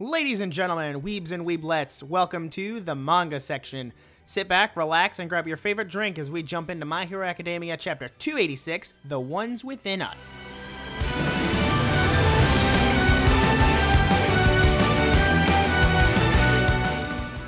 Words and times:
Ladies 0.00 0.40
and 0.40 0.52
gentlemen, 0.52 1.02
weebs 1.02 1.30
and 1.30 1.46
weeblets, 1.46 2.02
welcome 2.02 2.50
to 2.50 2.80
the 2.80 2.96
manga 2.96 3.38
section. 3.38 3.92
Sit 4.26 4.48
back, 4.48 4.76
relax, 4.76 5.20
and 5.20 5.30
grab 5.30 5.46
your 5.46 5.56
favorite 5.56 5.86
drink 5.86 6.18
as 6.18 6.32
we 6.32 6.42
jump 6.42 6.68
into 6.68 6.84
My 6.84 7.04
Hero 7.04 7.24
Academia 7.24 7.76
chapter 7.76 8.08
286 8.18 8.94
The 9.04 9.20
Ones 9.20 9.64
Within 9.64 10.02
Us. 10.02 10.36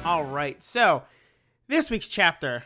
All 0.05 0.23
right, 0.23 0.63
so 0.63 1.03
this 1.67 1.91
week's 1.91 2.07
chapter, 2.07 2.63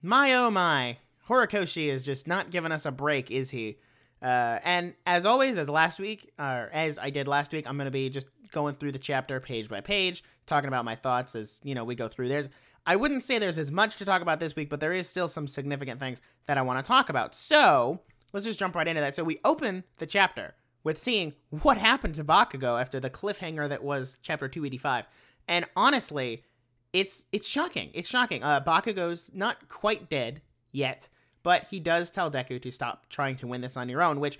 my 0.00 0.32
oh 0.32 0.50
my, 0.50 0.96
Horikoshi 1.28 1.88
is 1.88 2.06
just 2.06 2.26
not 2.26 2.50
giving 2.50 2.72
us 2.72 2.86
a 2.86 2.90
break, 2.90 3.30
is 3.30 3.50
he? 3.50 3.76
Uh, 4.22 4.60
and 4.64 4.94
as 5.04 5.26
always, 5.26 5.58
as 5.58 5.68
last 5.68 5.98
week, 5.98 6.30
or 6.38 6.70
as 6.72 6.98
I 6.98 7.10
did 7.10 7.28
last 7.28 7.52
week, 7.52 7.66
I'm 7.68 7.76
going 7.76 7.84
to 7.84 7.90
be 7.90 8.08
just 8.08 8.26
going 8.50 8.74
through 8.74 8.92
the 8.92 8.98
chapter 8.98 9.40
page 9.40 9.68
by 9.68 9.80
page, 9.80 10.22
talking 10.46 10.68
about 10.68 10.84
my 10.84 10.94
thoughts 10.94 11.34
as 11.34 11.60
you 11.64 11.74
know 11.74 11.84
we 11.84 11.94
go 11.94 12.08
through. 12.08 12.28
There's, 12.28 12.48
I 12.86 12.96
wouldn't 12.96 13.24
say 13.24 13.38
there's 13.38 13.58
as 13.58 13.70
much 13.70 13.96
to 13.96 14.04
talk 14.04 14.22
about 14.22 14.40
this 14.40 14.56
week, 14.56 14.70
but 14.70 14.80
there 14.80 14.92
is 14.92 15.08
still 15.08 15.28
some 15.28 15.48
significant 15.48 16.00
things 16.00 16.20
that 16.46 16.58
I 16.58 16.62
want 16.62 16.84
to 16.84 16.88
talk 16.88 17.08
about. 17.08 17.34
So 17.34 18.00
let's 18.32 18.46
just 18.46 18.58
jump 18.58 18.74
right 18.74 18.88
into 18.88 19.00
that. 19.00 19.14
So 19.14 19.24
we 19.24 19.40
open 19.44 19.84
the 19.98 20.06
chapter 20.06 20.54
with 20.82 20.98
seeing 20.98 21.34
what 21.50 21.78
happened 21.78 22.14
to 22.14 22.24
Bakugo 22.24 22.80
after 22.80 23.00
the 23.00 23.10
cliffhanger 23.10 23.68
that 23.68 23.84
was 23.84 24.18
chapter 24.22 24.48
285, 24.48 25.06
and 25.48 25.66
honestly, 25.76 26.44
it's 26.92 27.24
it's 27.32 27.48
shocking. 27.48 27.90
It's 27.94 28.08
shocking. 28.08 28.42
Uh, 28.42 28.60
Bakugo's 28.60 29.30
not 29.32 29.68
quite 29.68 30.08
dead 30.08 30.42
yet 30.72 31.08
but 31.42 31.66
he 31.70 31.80
does 31.80 32.10
tell 32.10 32.30
Deku 32.30 32.60
to 32.62 32.70
stop 32.70 33.08
trying 33.08 33.36
to 33.36 33.46
win 33.46 33.60
this 33.60 33.76
on 33.76 33.88
your 33.88 34.02
own, 34.02 34.20
which 34.20 34.38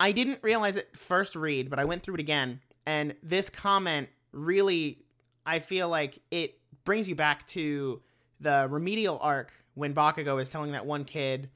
I 0.00 0.12
didn't 0.12 0.40
realize 0.42 0.76
at 0.76 0.96
first 0.96 1.36
read, 1.36 1.70
but 1.70 1.78
I 1.78 1.84
went 1.84 2.02
through 2.02 2.14
it 2.14 2.20
again. 2.20 2.60
And 2.86 3.14
this 3.22 3.50
comment 3.50 4.08
really, 4.32 5.04
I 5.46 5.58
feel 5.58 5.88
like 5.88 6.18
it 6.30 6.58
brings 6.84 7.08
you 7.08 7.14
back 7.14 7.46
to 7.48 8.02
the 8.40 8.66
remedial 8.70 9.18
arc 9.20 9.52
when 9.74 9.94
Bakugo 9.94 10.40
is 10.40 10.48
telling 10.48 10.72
that 10.72 10.86
one 10.86 11.04
kid, 11.04 11.50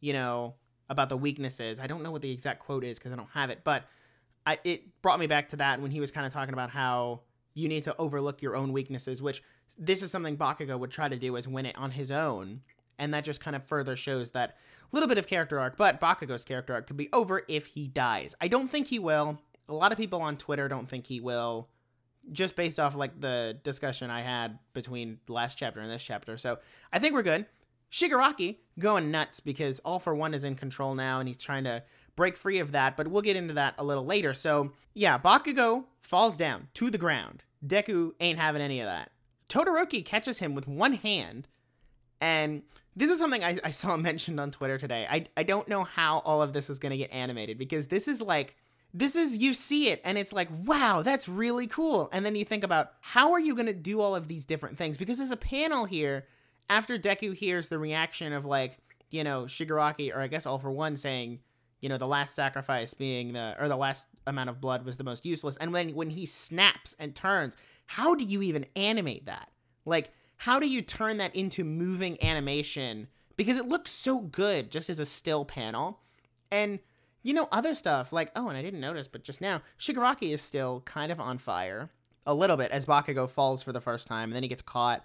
you 0.00 0.12
know, 0.12 0.54
about 0.88 1.08
the 1.08 1.16
weaknesses. 1.16 1.78
I 1.80 1.86
don't 1.86 2.02
know 2.02 2.10
what 2.10 2.22
the 2.22 2.30
exact 2.30 2.60
quote 2.60 2.84
is 2.84 2.98
because 2.98 3.12
I 3.12 3.16
don't 3.16 3.30
have 3.32 3.50
it, 3.50 3.60
but 3.64 3.84
I, 4.46 4.58
it 4.64 5.00
brought 5.02 5.20
me 5.20 5.26
back 5.26 5.50
to 5.50 5.56
that 5.56 5.80
when 5.80 5.90
he 5.90 6.00
was 6.00 6.10
kind 6.10 6.26
of 6.26 6.32
talking 6.32 6.52
about 6.52 6.70
how 6.70 7.20
you 7.54 7.68
need 7.68 7.84
to 7.84 7.96
overlook 7.96 8.42
your 8.42 8.56
own 8.56 8.72
weaknesses, 8.72 9.22
which 9.22 9.42
this 9.78 10.02
is 10.02 10.10
something 10.10 10.36
Bakugo 10.36 10.78
would 10.78 10.90
try 10.90 11.08
to 11.08 11.16
do 11.16 11.36
is 11.36 11.46
win 11.46 11.66
it 11.66 11.76
on 11.78 11.92
his 11.92 12.10
own 12.10 12.60
and 12.98 13.12
that 13.14 13.24
just 13.24 13.40
kind 13.40 13.56
of 13.56 13.64
further 13.64 13.96
shows 13.96 14.30
that 14.30 14.56
little 14.92 15.08
bit 15.08 15.18
of 15.18 15.26
character 15.26 15.58
arc. 15.58 15.76
But 15.76 16.00
Bakugo's 16.00 16.44
character 16.44 16.74
arc 16.74 16.86
could 16.86 16.96
be 16.96 17.08
over 17.12 17.42
if 17.48 17.66
he 17.66 17.88
dies. 17.88 18.34
I 18.40 18.48
don't 18.48 18.70
think 18.70 18.88
he 18.88 18.98
will. 18.98 19.38
A 19.72 19.74
lot 19.74 19.92
of 19.92 19.98
people 19.98 20.20
on 20.20 20.36
Twitter 20.36 20.68
don't 20.68 20.88
think 20.88 21.06
he 21.06 21.20
will, 21.20 21.68
just 22.30 22.54
based 22.56 22.78
off 22.78 22.94
like 22.94 23.20
the 23.20 23.58
discussion 23.64 24.10
I 24.10 24.20
had 24.20 24.58
between 24.74 25.18
last 25.28 25.56
chapter 25.56 25.80
and 25.80 25.90
this 25.90 26.04
chapter. 26.04 26.36
So 26.36 26.58
I 26.92 26.98
think 26.98 27.14
we're 27.14 27.22
good. 27.22 27.46
Shigaraki 27.90 28.56
going 28.78 29.10
nuts 29.10 29.40
because 29.40 29.78
All 29.80 29.98
for 29.98 30.14
One 30.14 30.34
is 30.34 30.44
in 30.44 30.54
control 30.54 30.94
now, 30.94 31.20
and 31.20 31.28
he's 31.28 31.38
trying 31.38 31.64
to 31.64 31.82
break 32.16 32.36
free 32.36 32.58
of 32.58 32.72
that. 32.72 32.96
But 32.96 33.08
we'll 33.08 33.22
get 33.22 33.36
into 33.36 33.54
that 33.54 33.74
a 33.78 33.84
little 33.84 34.04
later. 34.04 34.34
So 34.34 34.72
yeah, 34.94 35.18
Bakugo 35.18 35.84
falls 36.02 36.36
down 36.36 36.68
to 36.74 36.90
the 36.90 36.98
ground. 36.98 37.44
Deku 37.66 38.12
ain't 38.20 38.38
having 38.38 38.62
any 38.62 38.80
of 38.80 38.86
that. 38.86 39.10
Todoroki 39.48 40.04
catches 40.04 40.38
him 40.38 40.54
with 40.54 40.66
one 40.66 40.94
hand, 40.94 41.48
and 42.20 42.62
this 42.94 43.10
is 43.10 43.18
something 43.18 43.42
I, 43.42 43.58
I 43.64 43.70
saw 43.70 43.96
mentioned 43.98 44.40
on 44.40 44.50
Twitter 44.50 44.78
today. 44.78 45.06
I, 45.08 45.26
I 45.36 45.42
don't 45.42 45.68
know 45.68 45.84
how 45.84 46.18
all 46.18 46.42
of 46.42 46.52
this 46.52 46.70
is 46.70 46.78
going 46.78 46.90
to 46.90 46.96
get 46.96 47.12
animated 47.12 47.58
because 47.58 47.86
this 47.86 48.08
is 48.08 48.20
like, 48.20 48.56
this 48.94 49.16
is, 49.16 49.36
you 49.36 49.54
see 49.54 49.88
it 49.88 50.00
and 50.04 50.18
it's 50.18 50.32
like, 50.32 50.48
wow, 50.64 51.02
that's 51.02 51.28
really 51.28 51.66
cool. 51.66 52.08
And 52.12 52.26
then 52.26 52.34
you 52.34 52.44
think 52.44 52.64
about 52.64 52.92
how 53.00 53.32
are 53.32 53.40
you 53.40 53.54
going 53.54 53.66
to 53.66 53.72
do 53.72 54.00
all 54.00 54.14
of 54.14 54.28
these 54.28 54.44
different 54.44 54.76
things? 54.76 54.98
Because 54.98 55.18
there's 55.18 55.30
a 55.30 55.36
panel 55.36 55.84
here 55.84 56.26
after 56.68 56.98
Deku 56.98 57.34
hears 57.34 57.68
the 57.68 57.78
reaction 57.78 58.32
of 58.32 58.44
like, 58.44 58.78
you 59.10 59.24
know, 59.24 59.44
Shigaraki, 59.44 60.14
or 60.14 60.20
I 60.20 60.26
guess 60.26 60.46
all 60.46 60.58
for 60.58 60.70
one 60.70 60.96
saying, 60.96 61.40
you 61.80 61.88
know, 61.88 61.98
the 61.98 62.06
last 62.06 62.34
sacrifice 62.34 62.94
being 62.94 63.32
the, 63.32 63.56
or 63.58 63.68
the 63.68 63.76
last 63.76 64.06
amount 64.26 64.50
of 64.50 64.60
blood 64.60 64.84
was 64.84 64.96
the 64.96 65.04
most 65.04 65.24
useless. 65.24 65.56
And 65.56 65.72
when, 65.72 65.94
when 65.94 66.10
he 66.10 66.26
snaps 66.26 66.94
and 66.98 67.14
turns, 67.14 67.56
how 67.86 68.14
do 68.14 68.24
you 68.24 68.42
even 68.42 68.66
animate 68.76 69.26
that? 69.26 69.50
Like, 69.84 70.12
how 70.36 70.60
do 70.60 70.66
you 70.66 70.82
turn 70.82 71.16
that 71.16 71.34
into 71.34 71.64
moving 71.64 72.22
animation? 72.22 73.08
Because 73.36 73.58
it 73.58 73.66
looks 73.66 73.90
so 73.90 74.20
good 74.20 74.70
just 74.70 74.90
as 74.90 74.98
a 74.98 75.06
still 75.06 75.44
panel. 75.44 76.00
And 76.50 76.78
you 77.22 77.32
know, 77.34 77.48
other 77.52 77.74
stuff 77.74 78.12
like, 78.12 78.30
oh, 78.34 78.48
and 78.48 78.56
I 78.56 78.62
didn't 78.62 78.80
notice, 78.80 79.08
but 79.08 79.22
just 79.22 79.40
now, 79.40 79.62
Shigaraki 79.78 80.32
is 80.32 80.42
still 80.42 80.82
kind 80.84 81.12
of 81.12 81.20
on 81.20 81.38
fire 81.38 81.90
a 82.26 82.34
little 82.34 82.56
bit 82.56 82.70
as 82.70 82.86
Bakugo 82.86 83.28
falls 83.28 83.62
for 83.62 83.72
the 83.72 83.80
first 83.80 84.06
time, 84.06 84.30
and 84.30 84.36
then 84.36 84.42
he 84.42 84.48
gets 84.48 84.62
caught. 84.62 85.04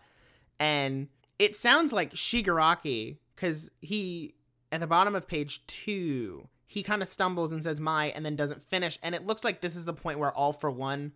And 0.60 1.08
it 1.40 1.56
sounds 1.56 1.94
like 1.94 2.14
Shigaraki, 2.14 3.18
because 3.36 3.70
he, 3.82 4.36
at 4.72 4.80
the 4.80 4.88
bottom 4.88 5.16
of 5.16 5.28
page 5.28 5.66
two, 5.68 6.48
he 6.66 6.84
kind 6.84 7.02
of 7.02 7.08
stumbles 7.08 7.52
and 7.52 7.64
says 7.64 7.80
my, 7.80 8.08
and 8.08 8.26
then 8.26 8.36
doesn't 8.36 8.62
finish. 8.62 9.00
And 9.02 9.16
it 9.16 9.26
looks 9.26 9.44
like 9.44 9.62
this 9.62 9.76
is 9.76 9.86
the 9.86 9.94
point 9.94 10.20
where 10.20 10.32
All 10.32 10.54
for 10.54 10.70
One, 10.70 11.14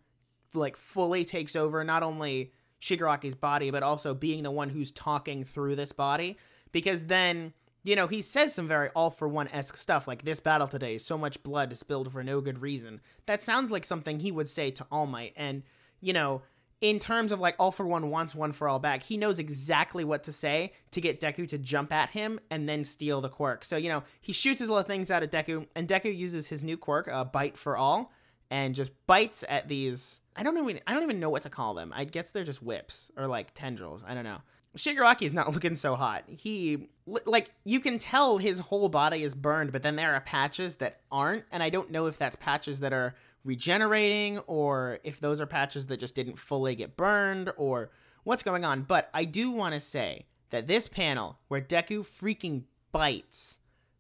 like, 0.53 0.77
fully 0.77 1.25
takes 1.25 1.55
over, 1.55 1.83
not 1.83 2.03
only 2.03 2.51
Shigaraki's 2.81 3.35
body, 3.35 3.71
but 3.71 3.83
also 3.83 4.13
being 4.13 4.43
the 4.43 4.51
one 4.51 4.69
who's 4.69 4.91
talking 4.91 5.43
through 5.43 5.75
this 5.75 5.91
body. 5.91 6.37
Because 6.71 7.07
then, 7.07 7.53
you 7.83 7.95
know, 7.95 8.07
he 8.07 8.21
says 8.21 8.53
some 8.53 8.67
very 8.67 8.89
all 8.89 9.09
for 9.09 9.27
one 9.27 9.47
esque 9.49 9.77
stuff 9.77 10.07
like 10.07 10.23
this 10.23 10.39
battle 10.39 10.67
today, 10.67 10.97
so 10.97 11.17
much 11.17 11.41
blood 11.43 11.75
spilled 11.77 12.11
for 12.11 12.23
no 12.23 12.41
good 12.41 12.61
reason. 12.61 13.01
That 13.25 13.41
sounds 13.41 13.71
like 13.71 13.85
something 13.85 14.19
he 14.19 14.31
would 14.31 14.49
say 14.49 14.71
to 14.71 14.85
All 14.91 15.07
Might. 15.07 15.33
And, 15.35 15.63
you 15.99 16.13
know, 16.13 16.43
in 16.79 16.99
terms 16.99 17.31
of 17.31 17.39
like 17.39 17.55
all 17.59 17.71
for 17.71 17.85
one 17.85 18.09
wants 18.09 18.33
one 18.33 18.51
for 18.51 18.67
all 18.67 18.79
back, 18.79 19.03
he 19.03 19.17
knows 19.17 19.39
exactly 19.39 20.03
what 20.03 20.23
to 20.23 20.31
say 20.31 20.73
to 20.91 21.01
get 21.01 21.19
Deku 21.19 21.47
to 21.49 21.57
jump 21.57 21.91
at 21.91 22.11
him 22.11 22.39
and 22.49 22.67
then 22.67 22.83
steal 22.83 23.21
the 23.21 23.29
quirk. 23.29 23.65
So, 23.65 23.77
you 23.77 23.89
know, 23.89 24.03
he 24.19 24.33
shoots 24.33 24.59
his 24.59 24.69
little 24.69 24.83
things 24.83 25.11
out 25.11 25.23
at 25.23 25.31
Deku, 25.31 25.67
and 25.75 25.87
Deku 25.87 26.15
uses 26.15 26.47
his 26.47 26.63
new 26.63 26.77
quirk, 26.77 27.07
uh, 27.07 27.23
Bite 27.23 27.57
for 27.57 27.77
All, 27.77 28.11
and 28.49 28.75
just 28.75 28.91
bites 29.07 29.43
at 29.47 29.67
these 29.67 30.21
I 30.35 30.43
don't 30.43 30.57
even 30.57 30.79
I 30.87 30.93
don't 30.93 31.03
even 31.03 31.19
know 31.19 31.29
what 31.29 31.43
to 31.43 31.49
call 31.49 31.73
them. 31.73 31.91
I 31.95 32.05
guess 32.05 32.31
they're 32.31 32.43
just 32.43 32.63
whips 32.63 33.11
or 33.17 33.27
like 33.27 33.53
tendrils. 33.53 34.03
I 34.07 34.13
don't 34.13 34.23
know. 34.23 34.41
Shigaraki 34.77 35.23
is 35.23 35.33
not 35.33 35.51
looking 35.53 35.75
so 35.75 35.95
hot. 35.95 36.23
He 36.27 36.89
like 37.05 37.51
you 37.63 37.79
can 37.79 37.99
tell 37.99 38.37
his 38.37 38.59
whole 38.59 38.89
body 38.89 39.23
is 39.23 39.35
burned, 39.35 39.71
but 39.71 39.83
then 39.83 39.95
there 39.95 40.13
are 40.13 40.21
patches 40.21 40.77
that 40.77 41.01
aren't, 41.11 41.45
and 41.51 41.61
I 41.61 41.69
don't 41.69 41.91
know 41.91 42.07
if 42.07 42.17
that's 42.17 42.35
patches 42.35 42.79
that 42.79 42.93
are 42.93 43.15
regenerating 43.43 44.39
or 44.39 44.99
if 45.03 45.19
those 45.19 45.41
are 45.41 45.45
patches 45.45 45.87
that 45.87 45.99
just 45.99 46.15
didn't 46.15 46.37
fully 46.37 46.75
get 46.75 46.95
burned 46.95 47.51
or 47.57 47.89
what's 48.23 48.43
going 48.43 48.63
on. 48.63 48.83
But 48.83 49.09
I 49.13 49.25
do 49.25 49.51
want 49.51 49.73
to 49.73 49.79
say 49.79 50.25
that 50.51 50.67
this 50.67 50.87
panel 50.87 51.39
where 51.47 51.61
Deku 51.61 52.05
freaking 52.05 52.63
bites 52.91 53.57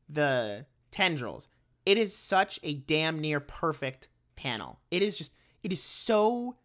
the 0.07 0.65
tendrils, 0.91 1.47
it 1.85 1.97
is 1.97 2.15
such 2.15 2.59
a 2.63 2.75
damn 2.75 3.19
near 3.19 3.39
perfect 3.39 4.09
panel. 4.35 4.79
It 4.91 5.01
is 5.01 5.17
just 5.17 5.33
it 5.63 5.71
is 5.71 5.81
so 5.81 6.55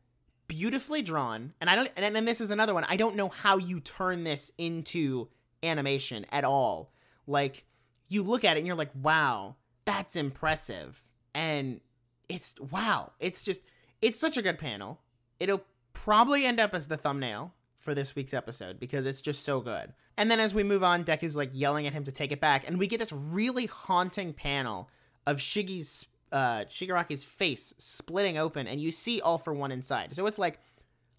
beautifully 0.49 1.03
drawn, 1.03 1.53
and 1.61 1.69
I 1.69 1.77
don't. 1.77 1.91
And 1.97 2.15
then 2.15 2.25
this 2.25 2.41
is 2.41 2.51
another 2.51 2.75
one. 2.75 2.85
I 2.85 2.97
don't 2.97 3.17
know 3.17 3.29
how 3.29 3.59
you 3.59 3.81
turn 3.81 4.25
this 4.25 4.53
into 4.59 5.29
animation 5.63 6.27
at 6.31 6.45
all. 6.45 6.93
Like 7.27 7.65
you 8.09 8.23
look 8.23 8.45
at 8.45 8.57
it 8.57 8.61
and 8.61 8.67
you're 8.67 8.77
like, 8.77 8.93
wow, 9.01 9.57
that's 9.85 10.17
impressive, 10.17 11.05
and 11.35 11.81
it's 12.29 12.55
wow. 12.73 13.13
It's 13.21 13.43
just 13.43 13.61
it's 14.01 14.21
such 14.21 14.37
a 14.37 14.43
good 14.43 14.59
panel. 14.59 15.01
It'll 15.41 15.65
probably 15.93 16.45
end 16.47 16.61
up 16.61 16.75
as 16.75 16.89
the 16.89 16.97
thumbnail 16.97 17.55
for 17.75 17.95
this 17.95 18.15
week's 18.15 18.35
episode 18.35 18.81
because 18.81 19.07
it's 19.07 19.21
just 19.21 19.45
so 19.45 19.61
good. 19.61 19.93
And 20.19 20.31
then 20.31 20.41
as 20.41 20.55
we 20.55 20.63
move 20.63 20.83
on, 20.83 21.05
Deku's 21.05 21.37
like 21.37 21.51
yelling 21.53 21.87
at 21.87 21.93
him 21.93 22.05
to 22.05 22.13
take 22.13 22.33
it 22.33 22.41
back, 22.41 22.67
and 22.67 22.79
we 22.79 22.87
get 22.87 22.99
this 22.99 23.13
really 23.13 23.67
haunting 23.67 24.33
panel 24.33 24.89
of 25.27 25.39
Shiggy's 25.39 26.07
uh, 26.33 26.65
Shigaraki's 26.65 27.25
face 27.25 27.75
splitting 27.79 28.37
open, 28.37 28.67
and 28.67 28.81
you 28.81 28.91
see 28.91 29.21
All 29.21 29.39
for 29.39 29.53
One 29.53 29.73
inside. 29.73 30.15
So 30.15 30.27
it's 30.27 30.39
like 30.39 30.59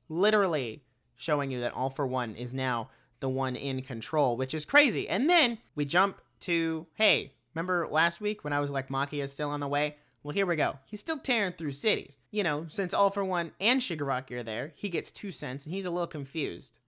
literally 0.10 0.84
showing 1.16 1.52
you 1.52 1.62
that 1.62 1.74
All 1.74 1.90
for 1.90 2.06
One 2.06 2.36
is 2.36 2.54
now 2.54 2.90
the 3.20 3.30
one 3.30 3.56
in 3.56 3.82
control, 3.82 4.38
which 4.38 4.54
is 4.54 4.66
crazy. 4.66 5.10
And 5.10 5.30
then 5.30 5.58
we 5.76 5.86
jump 5.86 6.22
to 6.42 6.86
hey, 6.96 7.34
remember 7.56 7.88
last 7.90 8.22
week 8.22 8.44
when 8.44 8.54
I 8.54 8.60
was 8.60 8.72
like 8.72 8.90
Machia 8.90 9.24
is 9.24 9.34
still 9.34 9.50
on 9.50 9.60
the 9.60 9.68
way? 9.68 9.98
Well, 10.24 10.34
here 10.34 10.46
we 10.46 10.56
go. 10.56 10.78
He's 10.86 11.00
still 11.00 11.18
tearing 11.18 11.54
through 11.54 11.72
cities. 11.72 12.18
You 12.32 12.44
know, 12.44 12.66
since 12.70 12.94
All 12.94 13.10
for 13.10 13.24
One 13.24 13.54
and 13.60 13.82
Shigaraki 13.82 14.32
are 14.32 14.44
there, 14.44 14.74
he 14.76 14.90
gets 14.90 15.10
two 15.12 15.32
scents, 15.32 15.66
and 15.66 15.74
he's 15.74 15.86
a 15.86 15.90
little 15.90 16.08
confused 16.08 16.80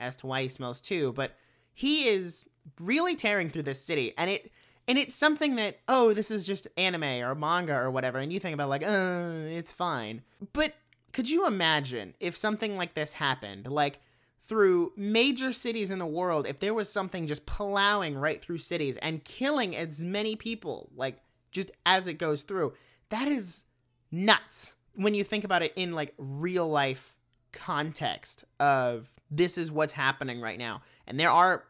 as 0.00 0.16
to 0.16 0.26
why 0.26 0.42
he 0.42 0.48
smells 0.48 0.80
two. 0.80 1.12
But 1.12 1.32
he 1.72 2.08
is 2.08 2.46
really 2.80 3.14
tearing 3.14 3.50
through 3.50 3.62
this 3.62 3.80
city, 3.80 4.14
and 4.18 4.30
it 4.30 4.50
and 4.88 4.98
it's 4.98 5.14
something 5.14 5.56
that 5.56 5.78
oh 5.88 6.12
this 6.12 6.30
is 6.30 6.44
just 6.44 6.66
anime 6.76 7.04
or 7.04 7.34
manga 7.34 7.74
or 7.74 7.90
whatever 7.90 8.18
and 8.18 8.32
you 8.32 8.40
think 8.40 8.54
about 8.54 8.68
like 8.68 8.82
uh 8.82 9.30
it's 9.48 9.72
fine 9.72 10.22
but 10.52 10.74
could 11.12 11.28
you 11.30 11.46
imagine 11.46 12.14
if 12.18 12.36
something 12.36 12.76
like 12.76 12.94
this 12.94 13.12
happened 13.14 13.66
like 13.66 14.00
through 14.40 14.92
major 14.96 15.52
cities 15.52 15.90
in 15.90 15.98
the 15.98 16.06
world 16.06 16.46
if 16.46 16.58
there 16.58 16.74
was 16.74 16.90
something 16.90 17.26
just 17.26 17.44
plowing 17.46 18.16
right 18.16 18.42
through 18.42 18.58
cities 18.58 18.96
and 18.98 19.24
killing 19.24 19.76
as 19.76 20.04
many 20.04 20.34
people 20.34 20.88
like 20.96 21.18
just 21.52 21.70
as 21.84 22.06
it 22.06 22.14
goes 22.14 22.42
through 22.42 22.72
that 23.10 23.28
is 23.28 23.62
nuts 24.10 24.74
when 24.94 25.14
you 25.14 25.22
think 25.22 25.44
about 25.44 25.62
it 25.62 25.72
in 25.76 25.92
like 25.92 26.14
real 26.18 26.68
life 26.68 27.14
context 27.52 28.44
of 28.58 29.08
this 29.30 29.58
is 29.58 29.70
what's 29.70 29.92
happening 29.92 30.40
right 30.40 30.58
now. 30.58 30.82
And 31.08 31.18
there 31.18 31.30
are 31.30 31.64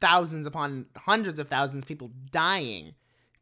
thousands 0.00 0.46
upon 0.46 0.86
hundreds 0.96 1.38
of 1.38 1.48
thousands 1.48 1.82
of 1.82 1.88
people 1.88 2.12
dying 2.30 2.94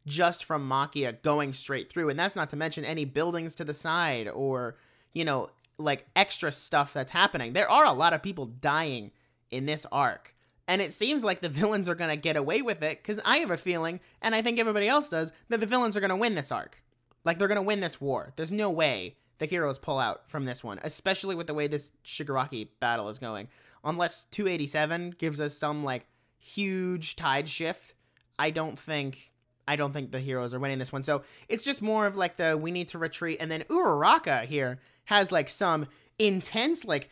just 0.07 0.43
from 0.43 0.67
Machia 0.67 1.21
going 1.21 1.53
straight 1.53 1.89
through. 1.89 2.09
And 2.09 2.19
that's 2.19 2.35
not 2.35 2.49
to 2.49 2.55
mention 2.55 2.83
any 2.83 3.05
buildings 3.05 3.55
to 3.55 3.63
the 3.63 3.73
side 3.73 4.27
or, 4.27 4.75
you 5.13 5.23
know, 5.23 5.49
like 5.77 6.07
extra 6.15 6.51
stuff 6.51 6.93
that's 6.93 7.11
happening. 7.11 7.53
There 7.53 7.69
are 7.69 7.85
a 7.85 7.93
lot 7.93 8.13
of 8.13 8.23
people 8.23 8.47
dying 8.47 9.11
in 9.51 9.67
this 9.67 9.85
arc. 9.91 10.35
And 10.67 10.81
it 10.81 10.93
seems 10.93 11.23
like 11.23 11.41
the 11.41 11.49
villains 11.61 11.87
are 11.87 11.95
going 11.95 12.09
to 12.09 12.15
get 12.15 12.37
away 12.37 12.63
with 12.63 12.81
it 12.81 13.03
because 13.03 13.21
I 13.23 13.37
have 13.37 13.51
a 13.51 13.57
feeling, 13.57 13.99
and 14.21 14.33
I 14.33 14.41
think 14.41 14.59
everybody 14.59 14.87
else 14.87 15.09
does, 15.09 15.31
that 15.49 15.59
the 15.59 15.67
villains 15.67 15.95
are 15.95 16.01
going 16.01 16.09
to 16.09 16.15
win 16.15 16.33
this 16.35 16.51
arc. 16.51 16.81
Like 17.23 17.37
they're 17.37 17.47
going 17.47 17.57
to 17.57 17.61
win 17.61 17.81
this 17.81 18.01
war. 18.01 18.33
There's 18.35 18.51
no 18.51 18.71
way 18.71 19.17
the 19.37 19.45
heroes 19.45 19.79
pull 19.79 19.99
out 19.99 20.29
from 20.29 20.45
this 20.45 20.63
one, 20.63 20.79
especially 20.83 21.35
with 21.35 21.47
the 21.47 21.53
way 21.53 21.67
this 21.67 21.91
Shigaraki 22.03 22.69
battle 22.79 23.09
is 23.09 23.19
going. 23.19 23.47
Unless 23.85 24.25
287 24.25 25.11
gives 25.17 25.39
us 25.39 25.55
some 25.55 25.83
like 25.83 26.07
huge 26.37 27.15
tide 27.15 27.47
shift, 27.47 27.93
I 28.37 28.49
don't 28.49 28.77
think 28.77 29.31
I 29.67 29.75
don't 29.75 29.93
think 29.93 30.11
the 30.11 30.19
heroes 30.19 30.53
are 30.53 30.59
winning 30.59 30.79
this 30.79 30.91
one. 30.91 31.03
So 31.03 31.23
it's 31.47 31.63
just 31.63 31.81
more 31.81 32.05
of 32.05 32.15
like 32.15 32.37
the 32.37 32.57
we 32.57 32.71
need 32.71 32.87
to 32.89 32.97
retreat, 32.97 33.37
and 33.39 33.49
then 33.49 33.63
Uraraka 33.63 34.45
here 34.45 34.79
has 35.05 35.31
like 35.31 35.49
some 35.49 35.87
intense 36.19 36.85
like 36.85 37.09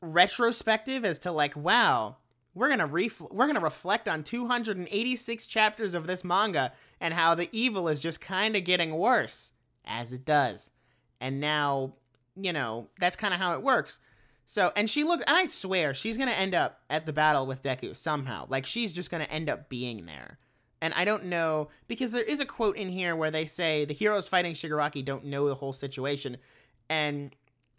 retrospective 0.00 1.04
as 1.04 1.18
to 1.18 1.32
like 1.32 1.56
wow 1.56 2.16
we're 2.54 2.68
gonna 2.68 2.86
ref- 2.86 3.20
we're 3.20 3.46
gonna 3.46 3.60
reflect 3.60 4.08
on 4.08 4.22
286 4.22 5.46
chapters 5.46 5.94
of 5.94 6.06
this 6.06 6.24
manga 6.24 6.72
and 7.00 7.14
how 7.14 7.34
the 7.34 7.48
evil 7.52 7.88
is 7.88 8.00
just 8.00 8.20
kind 8.20 8.56
of 8.56 8.64
getting 8.64 8.94
worse 8.94 9.52
as 9.84 10.12
it 10.12 10.24
does 10.24 10.70
and 11.20 11.40
now 11.40 11.94
you 12.36 12.52
know 12.52 12.88
that's 12.98 13.16
kind 13.16 13.34
of 13.34 13.40
how 13.40 13.54
it 13.54 13.62
works 13.62 13.98
so 14.48 14.72
and 14.74 14.90
she 14.90 15.04
looked 15.04 15.22
and 15.28 15.36
i 15.36 15.46
swear 15.46 15.94
she's 15.94 16.16
gonna 16.16 16.32
end 16.32 16.56
up 16.56 16.80
at 16.90 17.06
the 17.06 17.12
battle 17.12 17.46
with 17.46 17.62
deku 17.62 17.94
somehow 17.94 18.44
like 18.48 18.66
she's 18.66 18.92
just 18.92 19.10
gonna 19.10 19.24
end 19.24 19.48
up 19.48 19.68
being 19.68 20.06
there 20.06 20.38
and 20.82 20.92
i 20.94 21.04
don't 21.04 21.24
know 21.24 21.68
because 21.86 22.10
there 22.10 22.22
is 22.22 22.40
a 22.40 22.46
quote 22.46 22.76
in 22.76 22.88
here 22.88 23.14
where 23.14 23.30
they 23.30 23.46
say 23.46 23.84
the 23.84 23.94
heroes 23.94 24.26
fighting 24.26 24.54
shigaraki 24.54 25.04
don't 25.04 25.24
know 25.24 25.46
the 25.46 25.54
whole 25.54 25.72
situation 25.72 26.36
and 26.90 27.36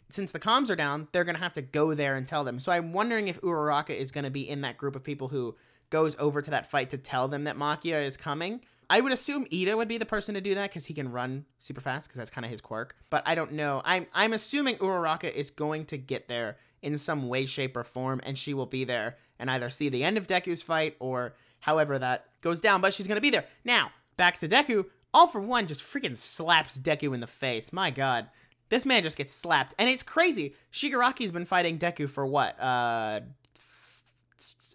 since 0.09 0.31
the 0.31 0.39
comms 0.39 0.69
are 0.69 0.75
down, 0.75 1.07
they're 1.11 1.23
going 1.23 1.35
to 1.35 1.41
have 1.41 1.53
to 1.53 1.61
go 1.61 1.93
there 1.93 2.15
and 2.15 2.27
tell 2.27 2.43
them. 2.43 2.59
So 2.59 2.71
I'm 2.71 2.93
wondering 2.93 3.27
if 3.27 3.39
Uraraka 3.41 3.95
is 3.95 4.11
going 4.11 4.23
to 4.23 4.31
be 4.31 4.47
in 4.47 4.61
that 4.61 4.77
group 4.77 4.95
of 4.95 5.03
people 5.03 5.27
who 5.27 5.55
goes 5.89 6.15
over 6.19 6.41
to 6.41 6.51
that 6.51 6.69
fight 6.69 6.89
to 6.89 6.97
tell 6.97 7.27
them 7.27 7.45
that 7.45 7.57
Machia 7.57 8.03
is 8.03 8.17
coming. 8.17 8.61
I 8.89 9.01
would 9.01 9.11
assume 9.11 9.45
Iida 9.45 9.77
would 9.77 9.87
be 9.87 9.99
the 9.99 10.05
person 10.05 10.33
to 10.35 10.41
do 10.41 10.55
that 10.55 10.71
because 10.71 10.85
he 10.85 10.93
can 10.93 11.11
run 11.11 11.45
super 11.59 11.79
fast 11.79 12.07
because 12.07 12.17
that's 12.17 12.31
kind 12.31 12.43
of 12.43 12.51
his 12.51 12.61
quirk. 12.61 12.95
But 13.09 13.23
I 13.25 13.35
don't 13.35 13.53
know. 13.53 13.81
I'm 13.85 14.07
I'm 14.13 14.33
assuming 14.33 14.77
Uraraka 14.77 15.31
is 15.31 15.51
going 15.51 15.85
to 15.85 15.97
get 15.97 16.27
there 16.27 16.57
in 16.81 16.97
some 16.97 17.27
way, 17.27 17.45
shape, 17.45 17.77
or 17.77 17.83
form, 17.83 18.19
and 18.23 18.37
she 18.37 18.53
will 18.53 18.65
be 18.65 18.85
there 18.85 19.17
and 19.37 19.51
either 19.51 19.69
see 19.69 19.89
the 19.89 20.03
end 20.03 20.17
of 20.17 20.27
Deku's 20.27 20.63
fight 20.63 20.95
or 20.99 21.35
however 21.59 21.99
that 21.99 22.25
goes 22.41 22.61
down. 22.61 22.81
But 22.81 22.93
she's 22.93 23.07
to 23.07 23.21
be 23.21 23.29
there. 23.29 23.45
Now 23.63 23.91
back 24.17 24.39
to 24.39 24.47
Deku. 24.47 24.85
All 25.13 25.27
for 25.27 25.41
one 25.41 25.67
just 25.67 25.81
freaking 25.81 26.17
slaps 26.17 26.77
Deku 26.77 27.13
in 27.13 27.19
the 27.19 27.27
face. 27.27 27.71
My 27.71 27.91
God. 27.91 28.27
This 28.69 28.85
man 28.85 29.01
just 29.01 29.17
gets 29.17 29.33
slapped. 29.33 29.73
And 29.79 29.89
it's 29.89 30.03
crazy. 30.03 30.55
Shigaraki's 30.71 31.31
been 31.31 31.45
fighting 31.45 31.79
Deku 31.79 32.09
for 32.09 32.25
what? 32.25 32.59
Uh 32.59 33.21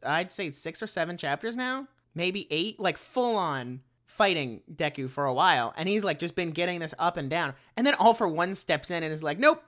I'd 0.05 0.31
say 0.31 0.51
6 0.51 0.83
or 0.83 0.87
7 0.87 1.17
chapters 1.17 1.57
now, 1.57 1.89
maybe 2.15 2.47
8, 2.51 2.79
like 2.79 2.99
full 2.99 3.37
on 3.37 3.81
fighting 4.17 4.63
Deku 4.73 5.11
for 5.11 5.27
a 5.27 5.35
while. 5.35 5.75
And 5.77 5.89
he's 5.89 6.05
like 6.05 6.19
just 6.19 6.35
been 6.35 6.53
getting 6.53 6.81
this 6.81 6.95
up 6.99 7.17
and 7.17 7.29
down. 7.29 7.55
And 7.77 7.87
then 7.87 7.95
all 7.95 8.15
for 8.15 8.29
one 8.29 8.55
steps 8.55 8.91
in 8.91 9.03
and 9.03 9.13
is 9.13 9.23
like, 9.23 9.39
"Nope. 9.39 9.63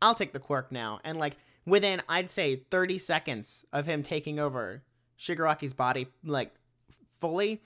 I'll 0.00 0.14
take 0.14 0.32
the 0.32 0.38
quirk 0.38 0.70
now." 0.70 1.00
And 1.04 1.18
like 1.18 1.36
within 1.66 2.02
I'd 2.08 2.30
say 2.30 2.62
30 2.70 2.98
seconds 2.98 3.64
of 3.72 3.86
him 3.86 4.02
taking 4.02 4.38
over 4.38 4.82
Shigaraki's 5.18 5.74
body 5.74 6.08
like 6.24 6.54
fully, 7.10 7.60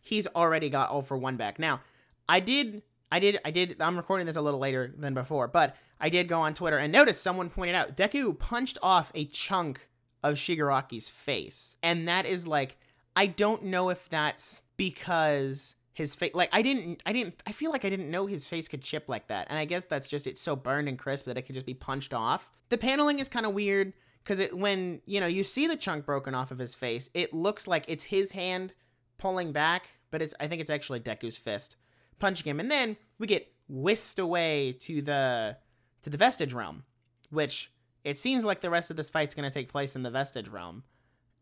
he's 0.00 0.26
already 0.28 0.68
got 0.68 0.90
all 0.90 1.02
for 1.02 1.16
one 1.16 1.36
back. 1.36 1.58
Now, 1.58 1.80
I 2.28 2.40
did 2.40 2.82
I 3.10 3.20
did, 3.20 3.38
I 3.44 3.52
did, 3.52 3.80
I'm 3.80 3.96
recording 3.96 4.26
this 4.26 4.34
a 4.34 4.42
little 4.42 4.58
later 4.58 4.92
than 4.96 5.14
before, 5.14 5.46
but 5.46 5.76
I 6.00 6.08
did 6.08 6.26
go 6.26 6.40
on 6.40 6.54
Twitter 6.54 6.76
and 6.76 6.92
notice 6.92 7.20
someone 7.20 7.50
pointed 7.50 7.76
out 7.76 7.96
Deku 7.96 8.36
punched 8.36 8.78
off 8.82 9.12
a 9.14 9.24
chunk 9.26 9.88
of 10.24 10.34
Shigaraki's 10.34 11.08
face. 11.08 11.76
And 11.84 12.08
that 12.08 12.26
is 12.26 12.48
like, 12.48 12.76
I 13.14 13.26
don't 13.26 13.64
know 13.64 13.90
if 13.90 14.08
that's 14.08 14.62
because 14.76 15.76
his 15.92 16.14
face, 16.14 16.34
like, 16.34 16.50
I 16.52 16.62
didn't, 16.62 17.02
I 17.06 17.12
didn't, 17.12 17.42
I 17.46 17.52
feel 17.52 17.70
like 17.70 17.84
I 17.84 17.90
didn't 17.90 18.10
know 18.10 18.26
his 18.26 18.46
face 18.46 18.68
could 18.68 18.82
chip 18.82 19.04
like 19.08 19.28
that. 19.28 19.46
And 19.48 19.58
I 19.58 19.64
guess 19.64 19.84
that's 19.84 20.08
just, 20.08 20.26
it's 20.26 20.40
so 20.40 20.54
burned 20.54 20.88
and 20.88 20.98
crisp 20.98 21.24
that 21.26 21.38
it 21.38 21.42
could 21.42 21.54
just 21.54 21.66
be 21.66 21.74
punched 21.74 22.12
off. 22.12 22.50
The 22.68 22.78
paneling 22.78 23.18
is 23.18 23.28
kind 23.28 23.46
of 23.46 23.54
weird 23.54 23.92
because 24.22 24.38
it, 24.38 24.56
when, 24.56 25.00
you 25.06 25.20
know, 25.20 25.26
you 25.26 25.42
see 25.42 25.66
the 25.66 25.76
chunk 25.76 26.04
broken 26.04 26.34
off 26.34 26.50
of 26.50 26.58
his 26.58 26.74
face, 26.74 27.08
it 27.14 27.32
looks 27.32 27.66
like 27.66 27.84
it's 27.88 28.04
his 28.04 28.32
hand 28.32 28.74
pulling 29.18 29.52
back, 29.52 29.88
but 30.10 30.20
it's, 30.20 30.34
I 30.38 30.48
think 30.48 30.60
it's 30.60 30.70
actually 30.70 31.00
Deku's 31.00 31.38
fist 31.38 31.76
punching 32.18 32.48
him, 32.48 32.60
and 32.60 32.70
then 32.70 32.96
we 33.18 33.26
get 33.26 33.52
whisked 33.68 34.18
away 34.18 34.72
to 34.80 35.02
the 35.02 35.56
to 36.02 36.10
the 36.10 36.16
vestige 36.16 36.52
realm, 36.52 36.84
which 37.30 37.72
it 38.04 38.18
seems 38.18 38.44
like 38.44 38.60
the 38.60 38.70
rest 38.70 38.90
of 38.90 38.96
this 38.96 39.10
fight's 39.10 39.34
going 39.34 39.48
to 39.48 39.52
take 39.52 39.70
place 39.70 39.96
in 39.96 40.02
the 40.02 40.10
vestige 40.10 40.48
realm, 40.48 40.84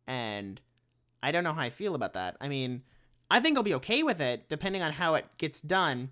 and 0.06 0.60
I 1.22 1.32
don't 1.32 1.44
know 1.44 1.52
how 1.52 1.60
I 1.60 1.70
feel 1.70 1.94
about 1.94 2.14
that. 2.14 2.37
I 2.40 2.48
mean, 2.48 2.82
I 3.31 3.41
think 3.41 3.56
I'll 3.56 3.62
be 3.62 3.75
okay 3.75 4.03
with 4.03 4.21
it 4.21 4.49
depending 4.49 4.82
on 4.82 4.93
how 4.93 5.15
it 5.15 5.26
gets 5.38 5.61
done, 5.61 6.11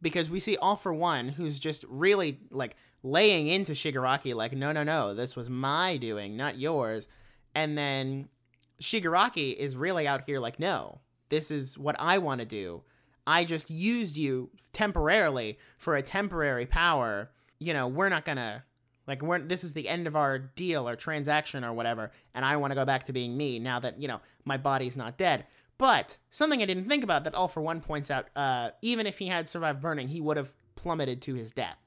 because 0.00 0.30
we 0.30 0.40
see 0.40 0.56
All 0.56 0.76
for 0.76 0.92
One, 0.92 1.30
who's 1.30 1.58
just 1.58 1.84
really 1.88 2.40
like 2.50 2.76
laying 3.02 3.48
into 3.48 3.72
Shigaraki, 3.72 4.34
like, 4.34 4.52
no, 4.52 4.72
no, 4.72 4.82
no, 4.82 5.14
this 5.14 5.36
was 5.36 5.48
my 5.48 5.96
doing, 5.96 6.36
not 6.36 6.58
yours, 6.58 7.06
and 7.54 7.76
then 7.78 8.28
Shigaraki 8.80 9.56
is 9.56 9.76
really 9.76 10.06
out 10.06 10.24
here 10.26 10.40
like, 10.40 10.58
no, 10.58 11.00
this 11.28 11.50
is 11.50 11.76
what 11.76 11.96
I 11.98 12.18
want 12.18 12.40
to 12.40 12.46
do 12.46 12.82
I 13.28 13.44
just 13.44 13.68
used 13.68 14.16
you 14.16 14.48
temporarily 14.72 15.58
for 15.76 15.96
a 15.96 16.02
temporary 16.02 16.64
power. 16.64 17.30
You 17.58 17.74
know, 17.74 17.86
we're 17.86 18.08
not 18.08 18.24
gonna 18.24 18.64
like 19.06 19.20
we're 19.20 19.38
this 19.40 19.64
is 19.64 19.74
the 19.74 19.86
end 19.86 20.06
of 20.06 20.16
our 20.16 20.38
deal 20.38 20.88
or 20.88 20.96
transaction 20.96 21.62
or 21.62 21.74
whatever, 21.74 22.10
and 22.34 22.42
I 22.42 22.56
want 22.56 22.70
to 22.70 22.74
go 22.74 22.86
back 22.86 23.04
to 23.04 23.12
being 23.12 23.36
me 23.36 23.58
now 23.58 23.80
that 23.80 24.00
you 24.00 24.08
know 24.08 24.22
my 24.46 24.56
body's 24.56 24.96
not 24.96 25.18
dead. 25.18 25.44
But 25.78 26.16
something 26.30 26.60
I 26.60 26.66
didn't 26.66 26.88
think 26.88 27.04
about 27.04 27.24
that 27.24 27.34
All 27.34 27.48
for 27.48 27.62
One 27.62 27.80
points 27.80 28.10
out: 28.10 28.26
uh, 28.36 28.70
even 28.82 29.06
if 29.06 29.18
he 29.18 29.28
had 29.28 29.48
survived 29.48 29.80
burning, 29.80 30.08
he 30.08 30.20
would 30.20 30.36
have 30.36 30.50
plummeted 30.74 31.22
to 31.22 31.34
his 31.34 31.52
death. 31.52 31.78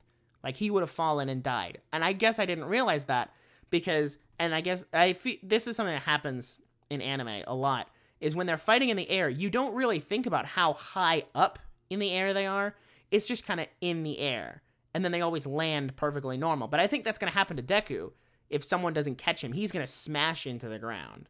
Like 0.44 0.56
he 0.56 0.72
would 0.72 0.82
have 0.82 0.90
fallen 0.90 1.30
and 1.30 1.44
died. 1.44 1.80
And 1.94 2.04
I 2.04 2.14
guess 2.14 2.40
I 2.40 2.46
didn't 2.46 2.66
realize 2.66 3.06
that 3.06 3.32
because, 3.70 4.18
and 4.40 4.56
I 4.56 4.62
guess 4.62 4.86
I 4.94 5.14
feel 5.14 5.38
this 5.44 5.68
is 5.68 5.76
something 5.76 5.94
that 5.94 6.04
happens 6.04 6.60
in 6.90 7.02
anime 7.02 7.44
a 7.48 7.54
lot 7.56 7.90
is 8.20 8.36
when 8.36 8.48
they're 8.48 8.58
fighting 8.58 8.90
in 8.90 8.98
the 8.98 9.10
air, 9.10 9.30
you 9.30 9.50
don't 9.50 9.74
really 9.74 10.00
think 10.00 10.26
about 10.26 10.46
how 10.46 10.74
high 10.74 11.24
up 11.34 11.60
in 11.90 12.00
the 12.00 12.12
air 12.12 12.34
they 12.34 12.46
are. 12.46 12.76
It's 13.10 13.28
just 13.28 13.46
kind 13.46 13.60
of 13.60 13.68
in 13.82 14.04
the 14.04 14.20
air. 14.20 14.62
And 14.94 15.04
then 15.04 15.12
they 15.12 15.22
always 15.22 15.48
land 15.48 15.96
perfectly 15.96 16.38
normal. 16.38 16.68
But 16.68 16.80
I 16.80 16.88
think 16.88 17.04
that's 17.04 17.18
going 17.18 17.32
to 17.32 17.38
happen 17.38 17.58
to 17.58 17.64
Deku. 17.64 18.12
If 18.50 18.64
someone 18.64 18.94
doesn't 18.94 19.18
catch 19.18 19.44
him, 19.44 19.54
he's 19.54 19.72
going 19.72 19.86
to 19.86 19.92
smash 19.92 20.46
into 20.46 20.70
the 20.70 20.78
ground. 20.78 21.30